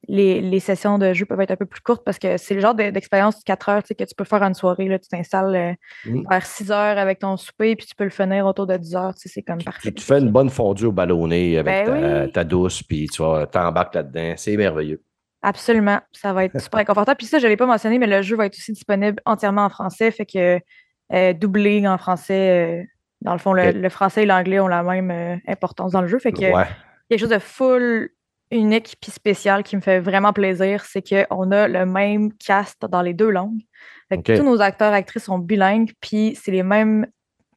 [0.09, 2.61] les, les, sessions de jeu peuvent être un peu plus courtes parce que c'est le
[2.61, 4.89] genre d'expérience de 4 heures que tu peux faire en une soirée.
[4.89, 8.47] Là, tu t'installes euh, vers 6 heures avec ton souper puis tu peux le finir
[8.47, 9.13] autour de 10 heures.
[9.17, 9.93] C'est comme parfait.
[9.93, 13.23] Tu, fais une bonne fondue au ballonné avec ben ta, douce puis tu
[13.53, 14.35] t'embarques là-dedans.
[14.37, 15.03] C'est merveilleux.
[15.43, 16.01] Absolument.
[16.13, 17.19] Ça va être super confortable.
[17.19, 19.65] Puis ça, je ne l'ai pas mentionné, mais le jeu va être aussi disponible entièrement
[19.65, 20.11] en français.
[20.11, 22.87] Fait que doublé en français
[23.23, 26.19] dans le fond, le, français et l'anglais ont la même euh, importance dans le jeu.
[26.19, 26.51] Fait que
[27.09, 28.11] quelque chose de full
[28.51, 33.03] unique puis spécial qui me fait vraiment plaisir, c'est qu'on a le même cast dans
[33.03, 33.61] les deux langues.
[34.25, 37.07] Tous nos acteurs actrices sont bilingues, puis c'est les mêmes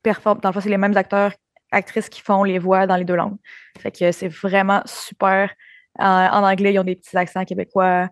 [0.04, 1.32] perform dans le fond, c'est les mêmes acteurs
[1.72, 3.38] actrices qui font les voix dans les deux langues.
[3.80, 5.52] Fait que c'est vraiment super.
[5.98, 8.10] en anglais, ils ont des petits accents québécois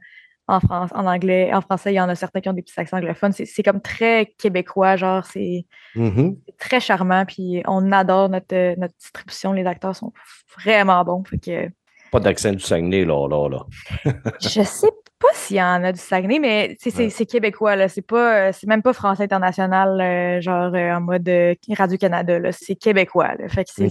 [0.48, 1.54] en, France, en anglais.
[1.54, 3.34] En français, il y en a certains qui ont des petits accents anglophones.
[3.34, 5.66] C'est comme très québécois, genre, c'est
[5.96, 6.38] mm-hmm.
[6.58, 7.26] très charmant.
[7.26, 9.54] Puis on adore notre, notre distribution.
[9.54, 10.12] Les acteurs sont
[10.58, 11.24] vraiment bons.
[11.24, 11.70] que...
[12.12, 13.66] Pas d'accent du Saguenay, là, là, là.
[14.42, 17.88] je sais pas s'il y en a du Saguenay, mais c'est québécois, là.
[17.88, 22.76] C'est pas, c'est même pas français international, euh, genre euh, en mode euh, Radio-Canada, C'est
[22.76, 23.90] québécois, Fait que c'est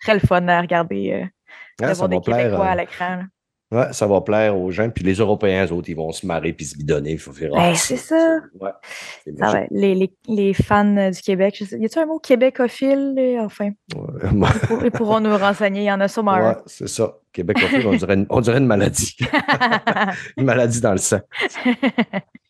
[0.00, 1.26] très le fun à regarder.
[1.82, 3.22] Ah, des Québécois à l'écran.
[3.74, 4.88] Ouais, ça va plaire aux gens.
[4.90, 7.12] Puis les Européens, eux autres, ils vont se marrer puis se bidonner.
[7.12, 7.50] Il faut faire.
[7.50, 8.38] Ben, Ah, c'est ça.
[8.60, 8.70] Ouais.
[9.24, 12.06] C'est Ça va, les, les, les fans euh, du Québec, je sais, y a-t-il un
[12.06, 13.14] mot québécophile?
[13.40, 14.20] Enfin, Ouais.
[14.32, 15.82] ils pour- ils pourront nous renseigner.
[15.82, 17.18] Il y en a sûrement Ouais, c'est ça.
[17.32, 19.16] Québec, on, dirait une, on dirait une maladie.
[19.32, 20.12] un.
[20.36, 21.18] une maladie dans le sang.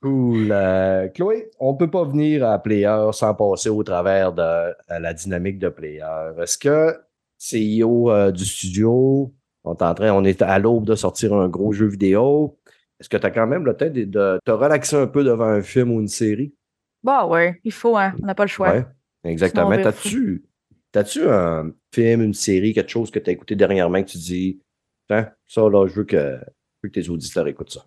[0.03, 0.49] Cool.
[0.53, 4.43] Euh, Chloé, on ne peut pas venir à Player sans passer au travers de
[4.89, 6.05] à la dynamique de Player.
[6.43, 6.95] Est-ce que
[7.39, 9.33] CEO euh, du studio,
[9.65, 12.59] on est, on à l'aube de sortir un gros jeu vidéo?
[13.01, 15.47] Est-ce que tu as quand même le temps de, de te relaxer un peu devant
[15.47, 16.55] un film ou une série?
[17.03, 18.15] bah ouais, il faut, hein.
[18.23, 18.73] On n'a pas le choix.
[18.73, 18.87] Ouais,
[19.25, 19.77] exactement.
[19.77, 20.43] T'as-tu
[20.91, 24.61] t'as-tu un film, une série, quelque chose que tu as écouté dernièrement que tu dis,
[25.09, 27.85] Tiens, ça là, je veux que, je veux que tes auditeurs écoutent ça?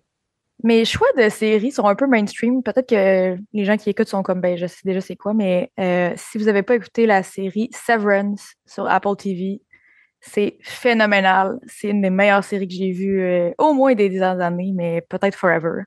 [0.62, 2.62] Mes choix de séries sont un peu mainstream.
[2.62, 5.70] Peut-être que les gens qui écoutent sont comme, ben, je sais déjà c'est quoi, mais
[5.78, 9.62] euh, si vous n'avez pas écouté la série Severance sur Apple TV,
[10.20, 11.58] c'est phénoménal.
[11.66, 15.00] C'est une des meilleures séries que j'ai vues euh, au moins des dizaines d'années, mais
[15.08, 15.82] peut-être forever.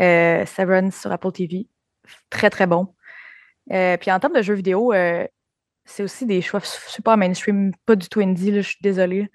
[0.00, 1.66] Euh, Severance sur Apple TV,
[2.30, 2.88] très très bon.
[3.72, 5.26] Euh, puis en termes de jeux vidéo, euh,
[5.84, 9.28] c'est aussi des choix super mainstream, pas du tout indie, là, je suis désolée.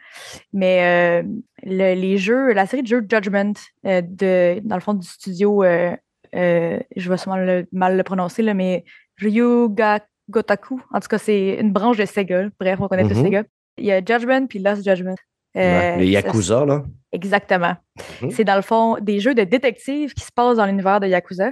[0.54, 1.22] Mais
[1.64, 7.10] le- les jeux, la série de jeux Judgment, de, dans le fond du studio, je
[7.10, 8.84] vais sûrement le- mal le prononcer, là, mais
[9.18, 10.82] Ryuga Gotaku.
[10.94, 12.48] En tout cas, c'est une branche de Sega.
[12.60, 13.24] Bref, on connaît tous Mhm.
[13.26, 13.44] Sega.
[13.78, 15.16] Il y a Judgment puis Lost Judgment.
[15.58, 16.84] Euh, les ça- Yakuza, là.
[17.12, 17.76] Exactement.
[18.22, 18.32] Mhm.
[18.32, 21.52] C'est dans le fond des jeux de détectives qui se passent dans l'univers de Yakuza.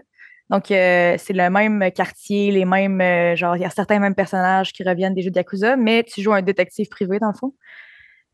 [0.50, 4.14] Donc, euh, c'est le même quartier, les mêmes, euh, genre, il y a certains mêmes
[4.14, 7.34] personnages qui reviennent des jeux de Yakuza, mais tu joues un détective privé dans le
[7.34, 7.54] fond.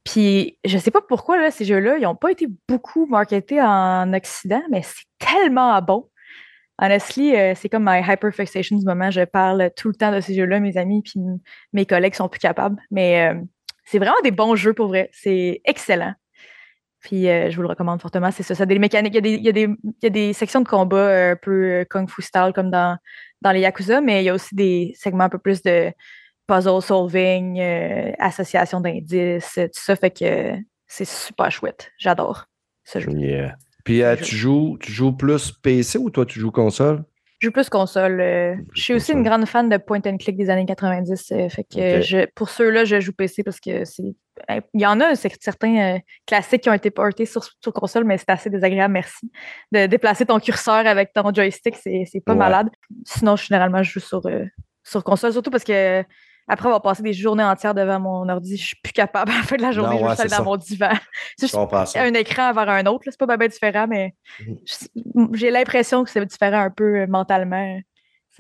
[0.04, 4.12] Puis, je sais pas pourquoi, là, ces jeux-là, ils n'ont pas été beaucoup marketés en
[4.14, 6.10] Occident, mais c'est tellement bon.
[6.82, 9.12] Honestly, euh, c'est comme my hyperfixation du moment.
[9.12, 11.20] Je parle tout le temps de ces jeux-là, mes amis, puis
[11.74, 12.82] mes collègues sont plus capables.
[12.90, 13.36] Mais
[13.90, 15.10] c'est vraiment des bons jeux pour vrai.
[15.14, 16.14] C'est excellent.
[17.00, 18.30] Puis euh, je vous le recommande fortement.
[18.32, 18.56] C'est ça.
[18.56, 19.14] Ça a des mécaniques.
[19.14, 20.98] Il y a des, il y a des, il y a des sections de combat
[20.98, 22.98] euh, un peu euh, kung fu style comme dans,
[23.42, 25.92] dans les Yakuza, mais il y a aussi des segments un peu plus de
[26.46, 29.96] puzzle solving, euh, association d'indices, tout ça.
[29.96, 30.56] Fait que
[30.88, 31.92] c'est super chouette.
[31.98, 32.46] J'adore
[32.84, 33.12] ce jeu.
[33.12, 33.56] Yeah.
[33.84, 37.04] Puis euh, tu, joues, tu joues plus PC ou toi, tu joues console?
[37.40, 38.20] Je joue plus console.
[38.20, 41.32] euh, je suis aussi une grande fan de point and click des années 90.
[41.32, 44.04] euh, fait que je, pour ceux-là, je joue PC parce que c'est.
[44.52, 47.72] euh, Il y en a c'est- certains euh, classiques qui ont été portés sur, sur
[47.74, 49.32] console, mais c'est assez désagréable, merci.
[49.72, 52.38] De déplacer ton curseur avec ton joystick, c'est pas Ouais.
[52.38, 52.70] malade.
[53.06, 54.22] Sinon, généralement, je joue sur,
[54.84, 56.04] sur console, surtout parce que
[56.50, 59.44] après avoir passé des journées entières devant mon ordi, je suis plus capable à la
[59.44, 60.44] fin de la journée, Non, je ouais, aller c'est dans ça.
[60.44, 60.90] mon divan.
[61.40, 62.02] Je juste ça.
[62.04, 64.14] un écran vers un autre, c'est pas bien différent, mais
[64.46, 64.58] Mhm.
[64.66, 67.80] je- j'ai l'impression que c'est différent un peu euh, mentalement.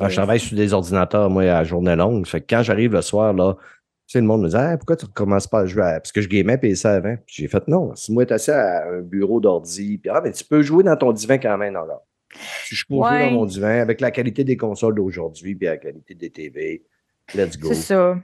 [0.01, 2.26] Je travaille sur des ordinateurs, moi, à journée longue.
[2.26, 5.05] Fait que quand j'arrive le soir, là, tu sais, le monde me dit pourquoi tu
[5.05, 5.99] ne recommences pas à jouer à...
[5.99, 7.16] Parce que je gamais PC avant.
[7.28, 7.93] Puis j'ai fait non.
[7.95, 10.95] Si moi, tu assis à un bureau d'ordi, puis ah, mais tu peux jouer dans
[10.95, 11.78] ton divan quand même.
[12.66, 15.78] Si je peux jouer dans mon divan avec la qualité des consoles d'aujourd'hui, puis la
[15.78, 16.84] qualité des TV,
[17.36, 17.70] let's go.
[17.70, 18.18] C'est ça.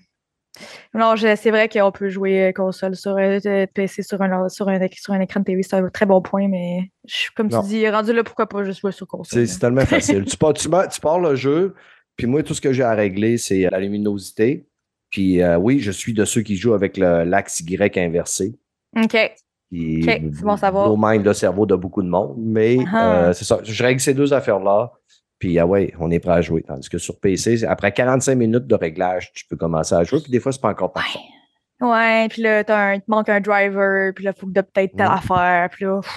[0.94, 4.70] Non, c'est vrai qu'on peut jouer euh, console sur euh, euh, PC sur un, sur,
[4.70, 7.62] un, sur un écran de TV, c'est un très bon point, mais je- comme Non.
[7.62, 9.46] tu dis, rendu là, pourquoi pas juste jouer sur console?
[9.48, 10.24] C'est tellement facile.
[10.24, 11.76] tu, pars, tu, pars- tu pars le jeu,
[12.16, 14.66] puis moi, tout ce que j'ai à régler, c'est la luminosité.
[15.10, 18.56] Puis euh, oui, je suis de ceux qui jouent avec le- l'axe Y inversé.
[18.96, 19.18] OK.
[19.70, 20.86] qui c'est bon savoir.
[20.88, 22.36] blow mind le cerveau de beaucoup de monde.
[22.38, 23.26] Mais Ah.
[23.28, 23.60] euh, c'est ça.
[23.62, 24.94] Je règle ces deux affaires-là.
[25.40, 26.64] Puis, ah ouais, on est prêt à jouer.
[26.64, 30.20] Tandis que sur PC, après 45 minutes de réglage, tu peux commencer à jouer.
[30.22, 31.20] Puis des fois, c'est pas encore parfait.
[31.82, 32.66] Ouais, puis là, il
[33.02, 35.12] te manque un driver, puis là, il faut que tu updates telle Mm.
[35.12, 36.12] affaire, puis là, pff,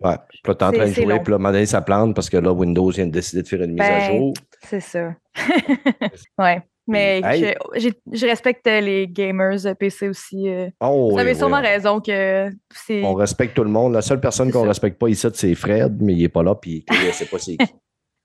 [0.00, 0.16] Ouais.
[0.28, 2.14] Puis là, t'es en train de jouer, puis là, à un moment donné, ça plante
[2.14, 4.34] parce que là, Windows vient de décider de faire une mise à Ben, jour.
[4.62, 5.14] c'est ça.
[6.38, 6.62] ouais.
[6.86, 7.54] Mais Hey.
[7.76, 10.48] je, respecte les gamers PC aussi.
[10.50, 10.68] euh.
[10.80, 13.02] Oh, Vous oui, avez oui, sûrement on- raison que c'est.
[13.02, 13.94] On respecte tout le monde.
[13.94, 16.84] La seule personne qu'on respecte pas ici, c'est Fred, mais il est pas là, puis
[16.90, 17.66] il sait pas c'est qui.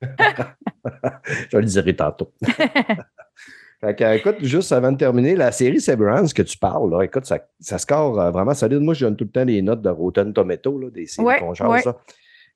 [1.50, 2.32] Je le dirai tantôt.
[3.80, 7.24] Fait que, écoute, juste avant de terminer, la série Severance que tu parles, là, écoute,
[7.24, 8.80] ça, ça score euh, vraiment solide.
[8.80, 11.38] Moi, je donne tout le temps les notes de Rotten Tomato, là, des séries Ouais,
[11.38, 11.82] qu'on ouais.
[11.84, 11.96] là.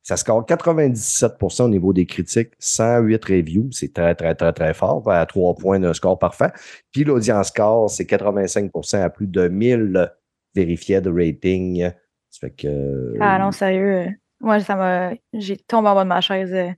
[0.03, 3.71] Ça score 97% au niveau des critiques, 108 reviews.
[3.73, 6.53] C'est très, très, très, très fort, à trois points d'un score parfait.
[6.93, 10.13] Puis l'audience score, c'est 85% à plus de 1000
[10.55, 11.91] vérifiés de rating.
[12.29, 13.15] Ça fait que.
[13.19, 14.09] Ah non, sérieux.
[14.41, 15.13] Moi, ça m'a.
[15.33, 16.69] J'ai tombé en bas de ma chaise euh,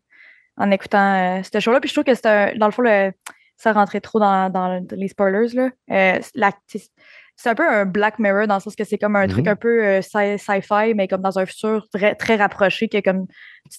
[0.57, 1.81] en écoutant euh, cette show-là.
[1.81, 3.13] Puis je trouve que un- dans le fond, le-
[3.57, 5.55] ça rentrait trop dans, dans les spoilers.
[5.55, 5.71] Là.
[5.91, 6.19] Euh,
[6.67, 6.91] c'est
[7.39, 9.53] c'est un peu un Black Mirror dans le sens que c'est comme un truc Mhm.
[9.53, 13.27] un peu euh, sci- sci-fi, mais comme dans un futur très, très rapproché, que comme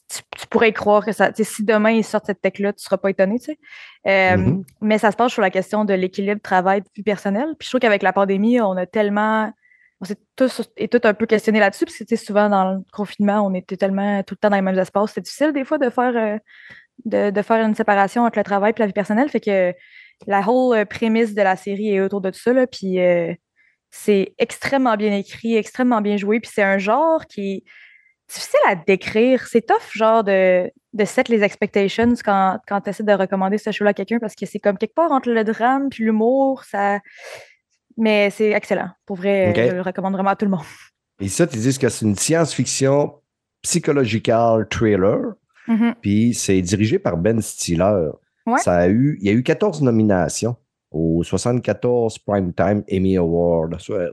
[0.09, 0.21] tu,
[0.51, 1.31] pourrais croire que ça.
[1.33, 3.59] Si demain ils sortent cette tech-là, tu ne seras pas étonné, tu sais.
[4.07, 4.63] Euh, Mhm.
[4.81, 7.47] Mais ça se passe sur la question de l'équilibre travail-vie personnel.
[7.57, 9.51] Puis je trouve qu'avec la pandémie, on a tellement
[10.01, 13.41] on s'est tous et tout un peu questionné là-dessus, parce que souvent dans le confinement,
[13.45, 15.13] on était tellement tout le temps dans les mêmes espaces.
[15.13, 18.79] C'est difficile des fois de faire, euh, de, faire une séparation entre le travail et
[18.79, 19.29] la vie personnelle.
[19.29, 19.73] Fait que
[20.27, 22.53] la whole prémisse de la série est autour de tout ça.
[22.53, 22.99] Là, puis
[23.89, 26.39] c'est extrêmement bien écrit, extrêmement bien joué.
[26.39, 27.63] Puis c'est un genre qui est
[28.29, 29.47] difficile à décrire.
[29.47, 33.71] C'est tough, genre, de, de set les expectations quand, quand tu essaies de recommander ce
[33.71, 36.63] show-là à quelqu'un parce que c'est comme quelque part entre le drame puis l'humour.
[36.65, 36.99] Ça...
[37.97, 38.89] Mais c'est excellent.
[39.05, 40.61] Pour vrai, je le recommande vraiment à tout le monde.
[41.19, 43.13] Et ça, tu dis que c'est une science-fiction
[43.63, 45.33] psychological trailer.
[45.67, 45.93] Mm-hmm.
[46.01, 48.11] Puis c'est dirigé par Ben Stiller.
[48.57, 50.55] Ça a eu, il y a eu 14 nominations
[50.91, 53.69] aux 74 Primetime Emmy Awards,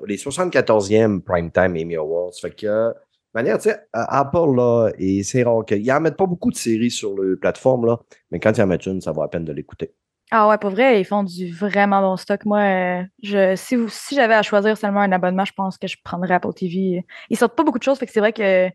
[0.07, 2.33] les 74e Primetime Emmy Awards.
[2.41, 2.93] Fait que
[3.33, 6.91] manière, tu sais, Apple, là, et c'est rare qu'ils n'en mettent pas beaucoup de séries
[6.91, 9.53] sur le plateforme, là, mais quand ils en mettent une, ça vaut la peine de
[9.53, 9.95] l'écouter.
[10.37, 12.45] Ah ouais, pour vrai, ils font du vraiment bon stock.
[12.45, 15.97] Moi, euh, je, si, si j'avais à choisir seulement un abonnement, je pense que je
[16.03, 17.05] prendrais Apple TV.
[17.31, 18.69] Ils sortent pas beaucoup de choses, fait que c'est vrai que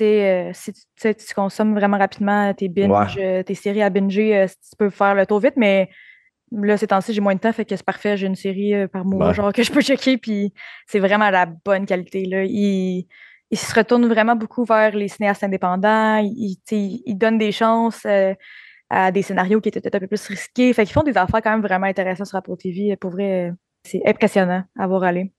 [0.00, 4.90] euh, si tu, consommes vraiment rapidement tes binge, euh, tes séries à binger, tu peux
[4.90, 5.88] faire le tour vite, mais
[6.50, 8.16] là, ces temps-ci, j'ai moins de temps, fait que c'est parfait.
[8.16, 10.52] J'ai une série par mois, genre que je peux checker, puis
[10.88, 12.24] c'est vraiment la bonne qualité.
[12.24, 12.42] Là.
[12.42, 13.06] Ils,
[13.52, 16.16] il se retourne vraiment beaucoup vers les cinéastes indépendants.
[16.16, 18.34] Il, il, donne des chances euh,
[18.92, 20.70] à des scénarios qui étaient peut-être un peu plus risqués.
[20.74, 22.94] Fait qu'ils font des affaires quand même vraiment intéressantes sur Apple TV.
[22.96, 25.32] Pour vrai, c'est impressionnant à voir aller.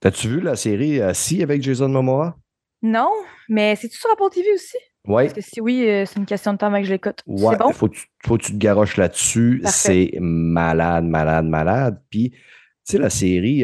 [0.00, 2.36] T'as-tu vu la série euh, Si avec Jason Momoa?
[2.82, 3.10] Non,
[3.48, 4.76] mais c'est-tu sur Apple TV aussi?
[5.06, 5.22] Oui.
[5.24, 7.20] Parce que si oui, euh, c'est une question de temps avant que je l'écoute.
[7.26, 7.72] Ouais, bon?
[7.72, 7.88] faut,
[8.24, 9.62] faut que tu te garoches là-dessus.
[9.64, 12.02] C'est malade, malade, malade.
[12.10, 12.38] Puis, tu
[12.84, 13.62] sais, la série,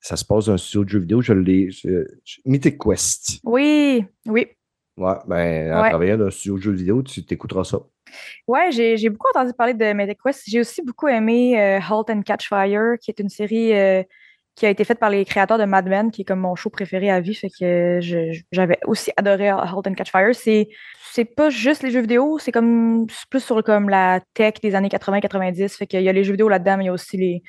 [0.00, 1.20] ça se passe dans un studio de jeux vidéo.
[1.20, 1.68] Je l'ai.
[2.46, 3.40] Mythic Quest.
[3.44, 4.46] Oui, oui.
[4.96, 7.78] Ouais, ben, en travaillant dans un studio de jeux vidéo, tu t'écouteras ça.
[8.46, 10.42] Ouais, j'ai beaucoup entendu parler de Mythic Quest.
[10.46, 14.02] J'ai aussi beaucoup aimé euh, Halt and Catch Fire, qui est une série euh,
[14.54, 16.70] qui a été faite par les créateurs de Mad Men, qui est comme mon show
[16.70, 17.34] préféré à vie.
[17.34, 18.00] Fait que
[18.52, 20.34] j'avais aussi adoré Halt and Catch Fire.
[20.34, 20.68] C'est
[21.12, 24.88] c'est pas juste les jeux vidéo, c'est comme plus sur comme la tech des années
[24.88, 25.76] 80-90.
[25.76, 27.42] Fait y a les jeux vidéo là-dedans, mais il y a aussi les,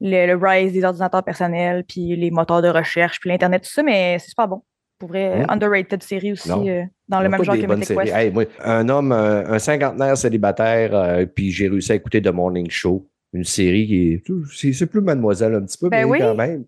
[0.00, 4.18] le, rise des ordinateurs personnels, puis les moteurs de recherche, puis l'Internet, tout ça, mais
[4.18, 4.62] c'est super bon.
[4.98, 5.50] Pour vrai, mmh.
[5.50, 8.50] underrated série aussi, euh, dans le même genre que Mythic Quest.
[8.60, 13.44] un homme, un, cinquantenaire célibataire, euh, puis j'ai réussi à écouter The Morning Show, une
[13.44, 14.72] série qui est.
[14.72, 16.64] C'est plus mademoiselle un petit peu, ben mais quand même.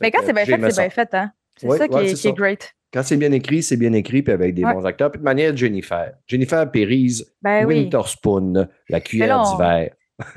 [0.00, 1.32] Mais quand c'est bien fait, c'est bien fait, hein?
[1.56, 2.74] C'est ça, qui, est, qui great.
[2.92, 5.10] Quand c'est bien écrit, c'est bien écrit, puis avec des bons acteurs.
[5.10, 6.12] Puis de manière Jennifer.
[6.26, 9.90] Jennifer Pérez, ben Winterspoon, La cuillère d'hiver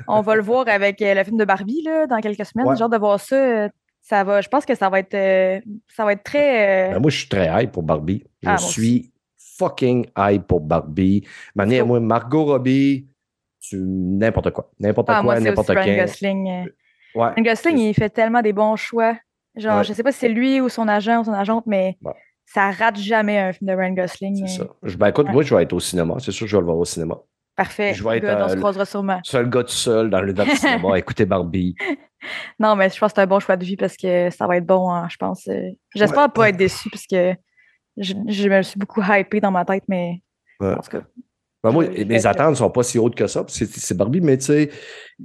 [0.08, 2.76] on va le voir avec euh, le film de Barbie là, dans quelques semaines.
[2.76, 3.68] Genre de voir ça,
[4.04, 4.40] ça va.
[4.40, 6.92] Je pense que ça va être, euh, ça va être très.
[6.92, 8.22] Ben, moi, je suis très hype pour Barbie.
[8.42, 9.10] Je ah, suis
[9.58, 11.26] fucking hype pour Barbie.
[11.54, 13.08] Manière, moi, Margot Robbie,
[13.72, 14.70] n'importe quoi.
[14.78, 15.82] N'importe ah, quoi, n'importe quoi.
[15.82, 16.66] Ryan Gosling.
[17.14, 19.16] Ryan Gosling, il fait tellement des bons choix.
[19.56, 21.96] Genre, je sais pas si c'est lui ou son agent ou son agente, mais
[22.44, 24.46] ça rate jamais un film de Ryan Gosling.
[24.46, 24.66] C'est ça.
[24.98, 26.16] Ben, écoute, moi, je vais être au cinéma.
[26.18, 27.16] C'est sûr que je vais le voir au cinéma.
[27.56, 27.94] Parfait.
[27.94, 29.20] Je vais être on se croisera sûrement.
[29.22, 31.76] Seul gars tout seul dans le, cinéma, écouter Barbie.
[32.58, 34.56] Non, mais je pense que c'est un bon choix de vie parce que ça va
[34.56, 35.46] être bon, hein, je pense.
[35.48, 37.34] Euh, j'espère pas être déçu parce que
[37.96, 38.14] je,
[38.48, 40.22] me suis beaucoup hypé dans ma tête, mais
[40.60, 41.02] en tout cas.
[41.62, 43.42] Ben, moi, mes attentes ne sont pas si hautes que ça.
[43.48, 44.70] C'est Barbie, mais tu sais,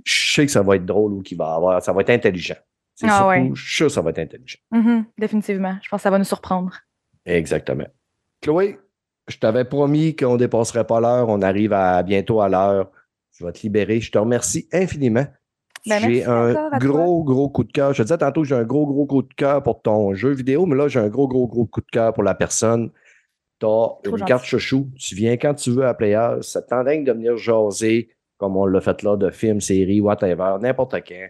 [0.06, 1.84] je sais que ça va être drôle ou qu'il va avoir.
[1.84, 2.56] Ça va être intelligent.
[2.95, 4.60] C'est ah, surtout, je suis sûr que ça va être intelligent.
[4.74, 5.78] Mm-hmm, définitivement.
[5.82, 6.78] Je pense que ça va nous surprendre.
[7.26, 7.88] Exactement.
[8.41, 8.80] Chloé,
[9.28, 11.28] je t'avais promis qu'on ne dépasserait pas l'heure.
[11.28, 12.89] On arrive à bientôt à l'heure.
[13.38, 14.00] Je vais te libérer.
[14.00, 15.28] Je te remercie infiniment.
[15.86, 17.94] Ben, j'ai un gros, gros coup de cœur.
[17.94, 20.66] Je te disais tantôt j'ai un gros, gros coup de cœur pour ton jeu vidéo,
[20.66, 22.92] mais là, j'ai un gros, gros, gros coup de cœur pour la personne.
[23.60, 24.90] Tu as une carte chouchou.
[24.98, 26.42] Tu viens quand tu veux à Players.
[26.42, 30.96] Ça t'endagne de venir jaser, comme on l'a fait là, de films, séries, whatever, n'importe
[31.08, 31.28] quand.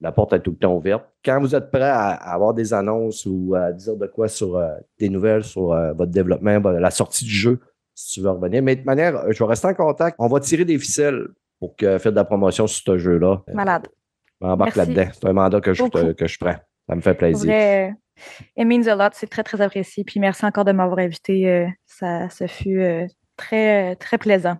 [0.00, 1.04] La porte est tout le temps ouverte.
[1.24, 4.74] Quand vous êtes prêt à, avoir des annonces ou à dire de quoi sur euh,
[4.98, 7.60] des nouvelles sur euh, votre développement, la sortie du jeu,
[7.94, 8.64] si tu veux revenir.
[8.64, 10.16] Mais de manière, je vais rester en contact.
[10.18, 11.28] On va tirer des ficelles
[11.62, 13.40] pour faire de la promotion sur ce jeu-là.
[13.54, 13.86] Malade.
[14.40, 15.06] Je m'embarque là-dedans.
[15.12, 16.56] C'est un mandat que je, que je prends.
[16.88, 17.94] Ça me fait plaisir.
[18.56, 19.10] it means a lot.
[19.12, 20.02] C'est très, très apprécié.
[20.02, 21.68] Puis merci encore de m'avoir invité.
[21.86, 23.06] ça, ça fut
[23.36, 24.56] très, très plaisant.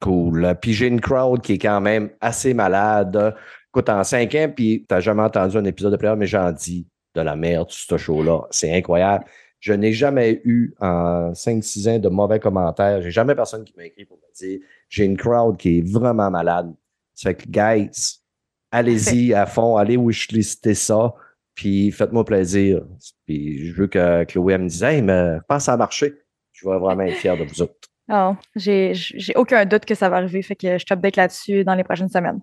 [0.00, 0.54] Cool.
[0.62, 3.36] Puis j'ai une crowd qui est quand même assez malade.
[3.68, 6.50] Écoute, en cinq ans, puis tu n'as jamais entendu un épisode de Player, mais j'en
[6.50, 8.46] dis de la merde sur ce show-là.
[8.50, 9.26] C'est incroyable.
[9.60, 13.00] Je n'ai jamais eu en 5-6 ans de mauvais commentaires.
[13.02, 14.60] J'ai jamais personne qui m'a écrit pour me dire
[14.92, 16.72] j'ai une crowd qui est vraiment malade.
[17.14, 18.20] Ça fait que, guys,
[18.70, 21.14] allez-y à fond, allez wishlister ça,
[21.54, 22.82] puis faites-moi plaisir.
[23.26, 26.12] Puis je veux que Chloé me dise Hey, mais pense à marcher.
[26.52, 27.74] Je vais vraiment être fier de vous autres.
[28.14, 28.92] Oh, j'ai
[29.36, 30.42] aucun doute que ça va arriver.
[30.42, 32.40] Fait que je t'update là-dessus dans les prochaines semaines.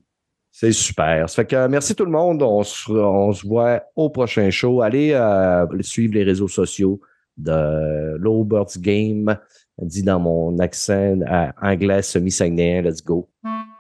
[0.52, 1.30] C'est super.
[1.30, 2.42] Ça fait que merci tout le monde.
[2.42, 4.82] On se, on se voit au prochain show.
[4.82, 7.02] Allez euh, suivre les réseaux sociaux
[7.38, 9.38] de Low Birds Game,
[9.82, 11.16] dit dans mon accent
[11.62, 12.82] anglais semi-saguenéen.
[12.82, 13.30] Let's go.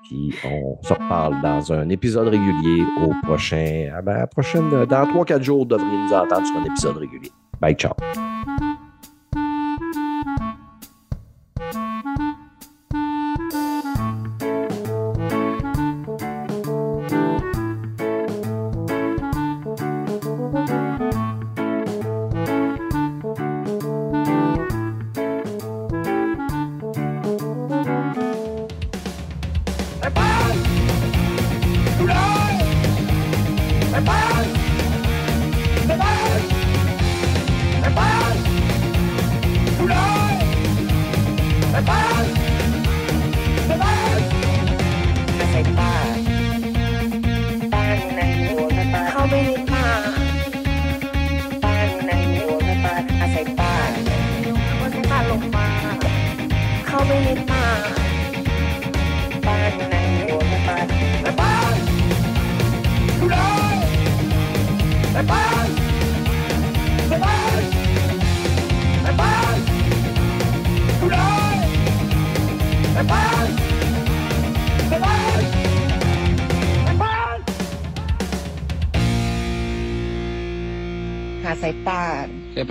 [0.03, 3.91] Puis on se reparle dans un épisode régulier au prochain.
[4.03, 7.31] ben, prochaine, dans 3-4 jours, vous devriez nous entendre sur un épisode régulier.
[7.61, 7.93] Bye, ciao.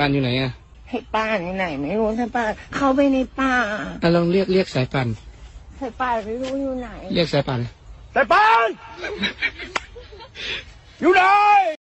[0.08, 0.52] ายป่านอยู่ไหนอะ
[0.90, 3.54] ให้ป่านอยู่ไหนไม่รู้สายป่านเข้าไปในป่า
[4.02, 5.08] อะลองเรียกเรียกสายป่าน
[5.80, 7.60] สายป่านไม่รู้อยู่ไหน เรียกสายป่าน
[8.14, 8.68] สายปาน
[11.00, 11.22] อยู่ไหน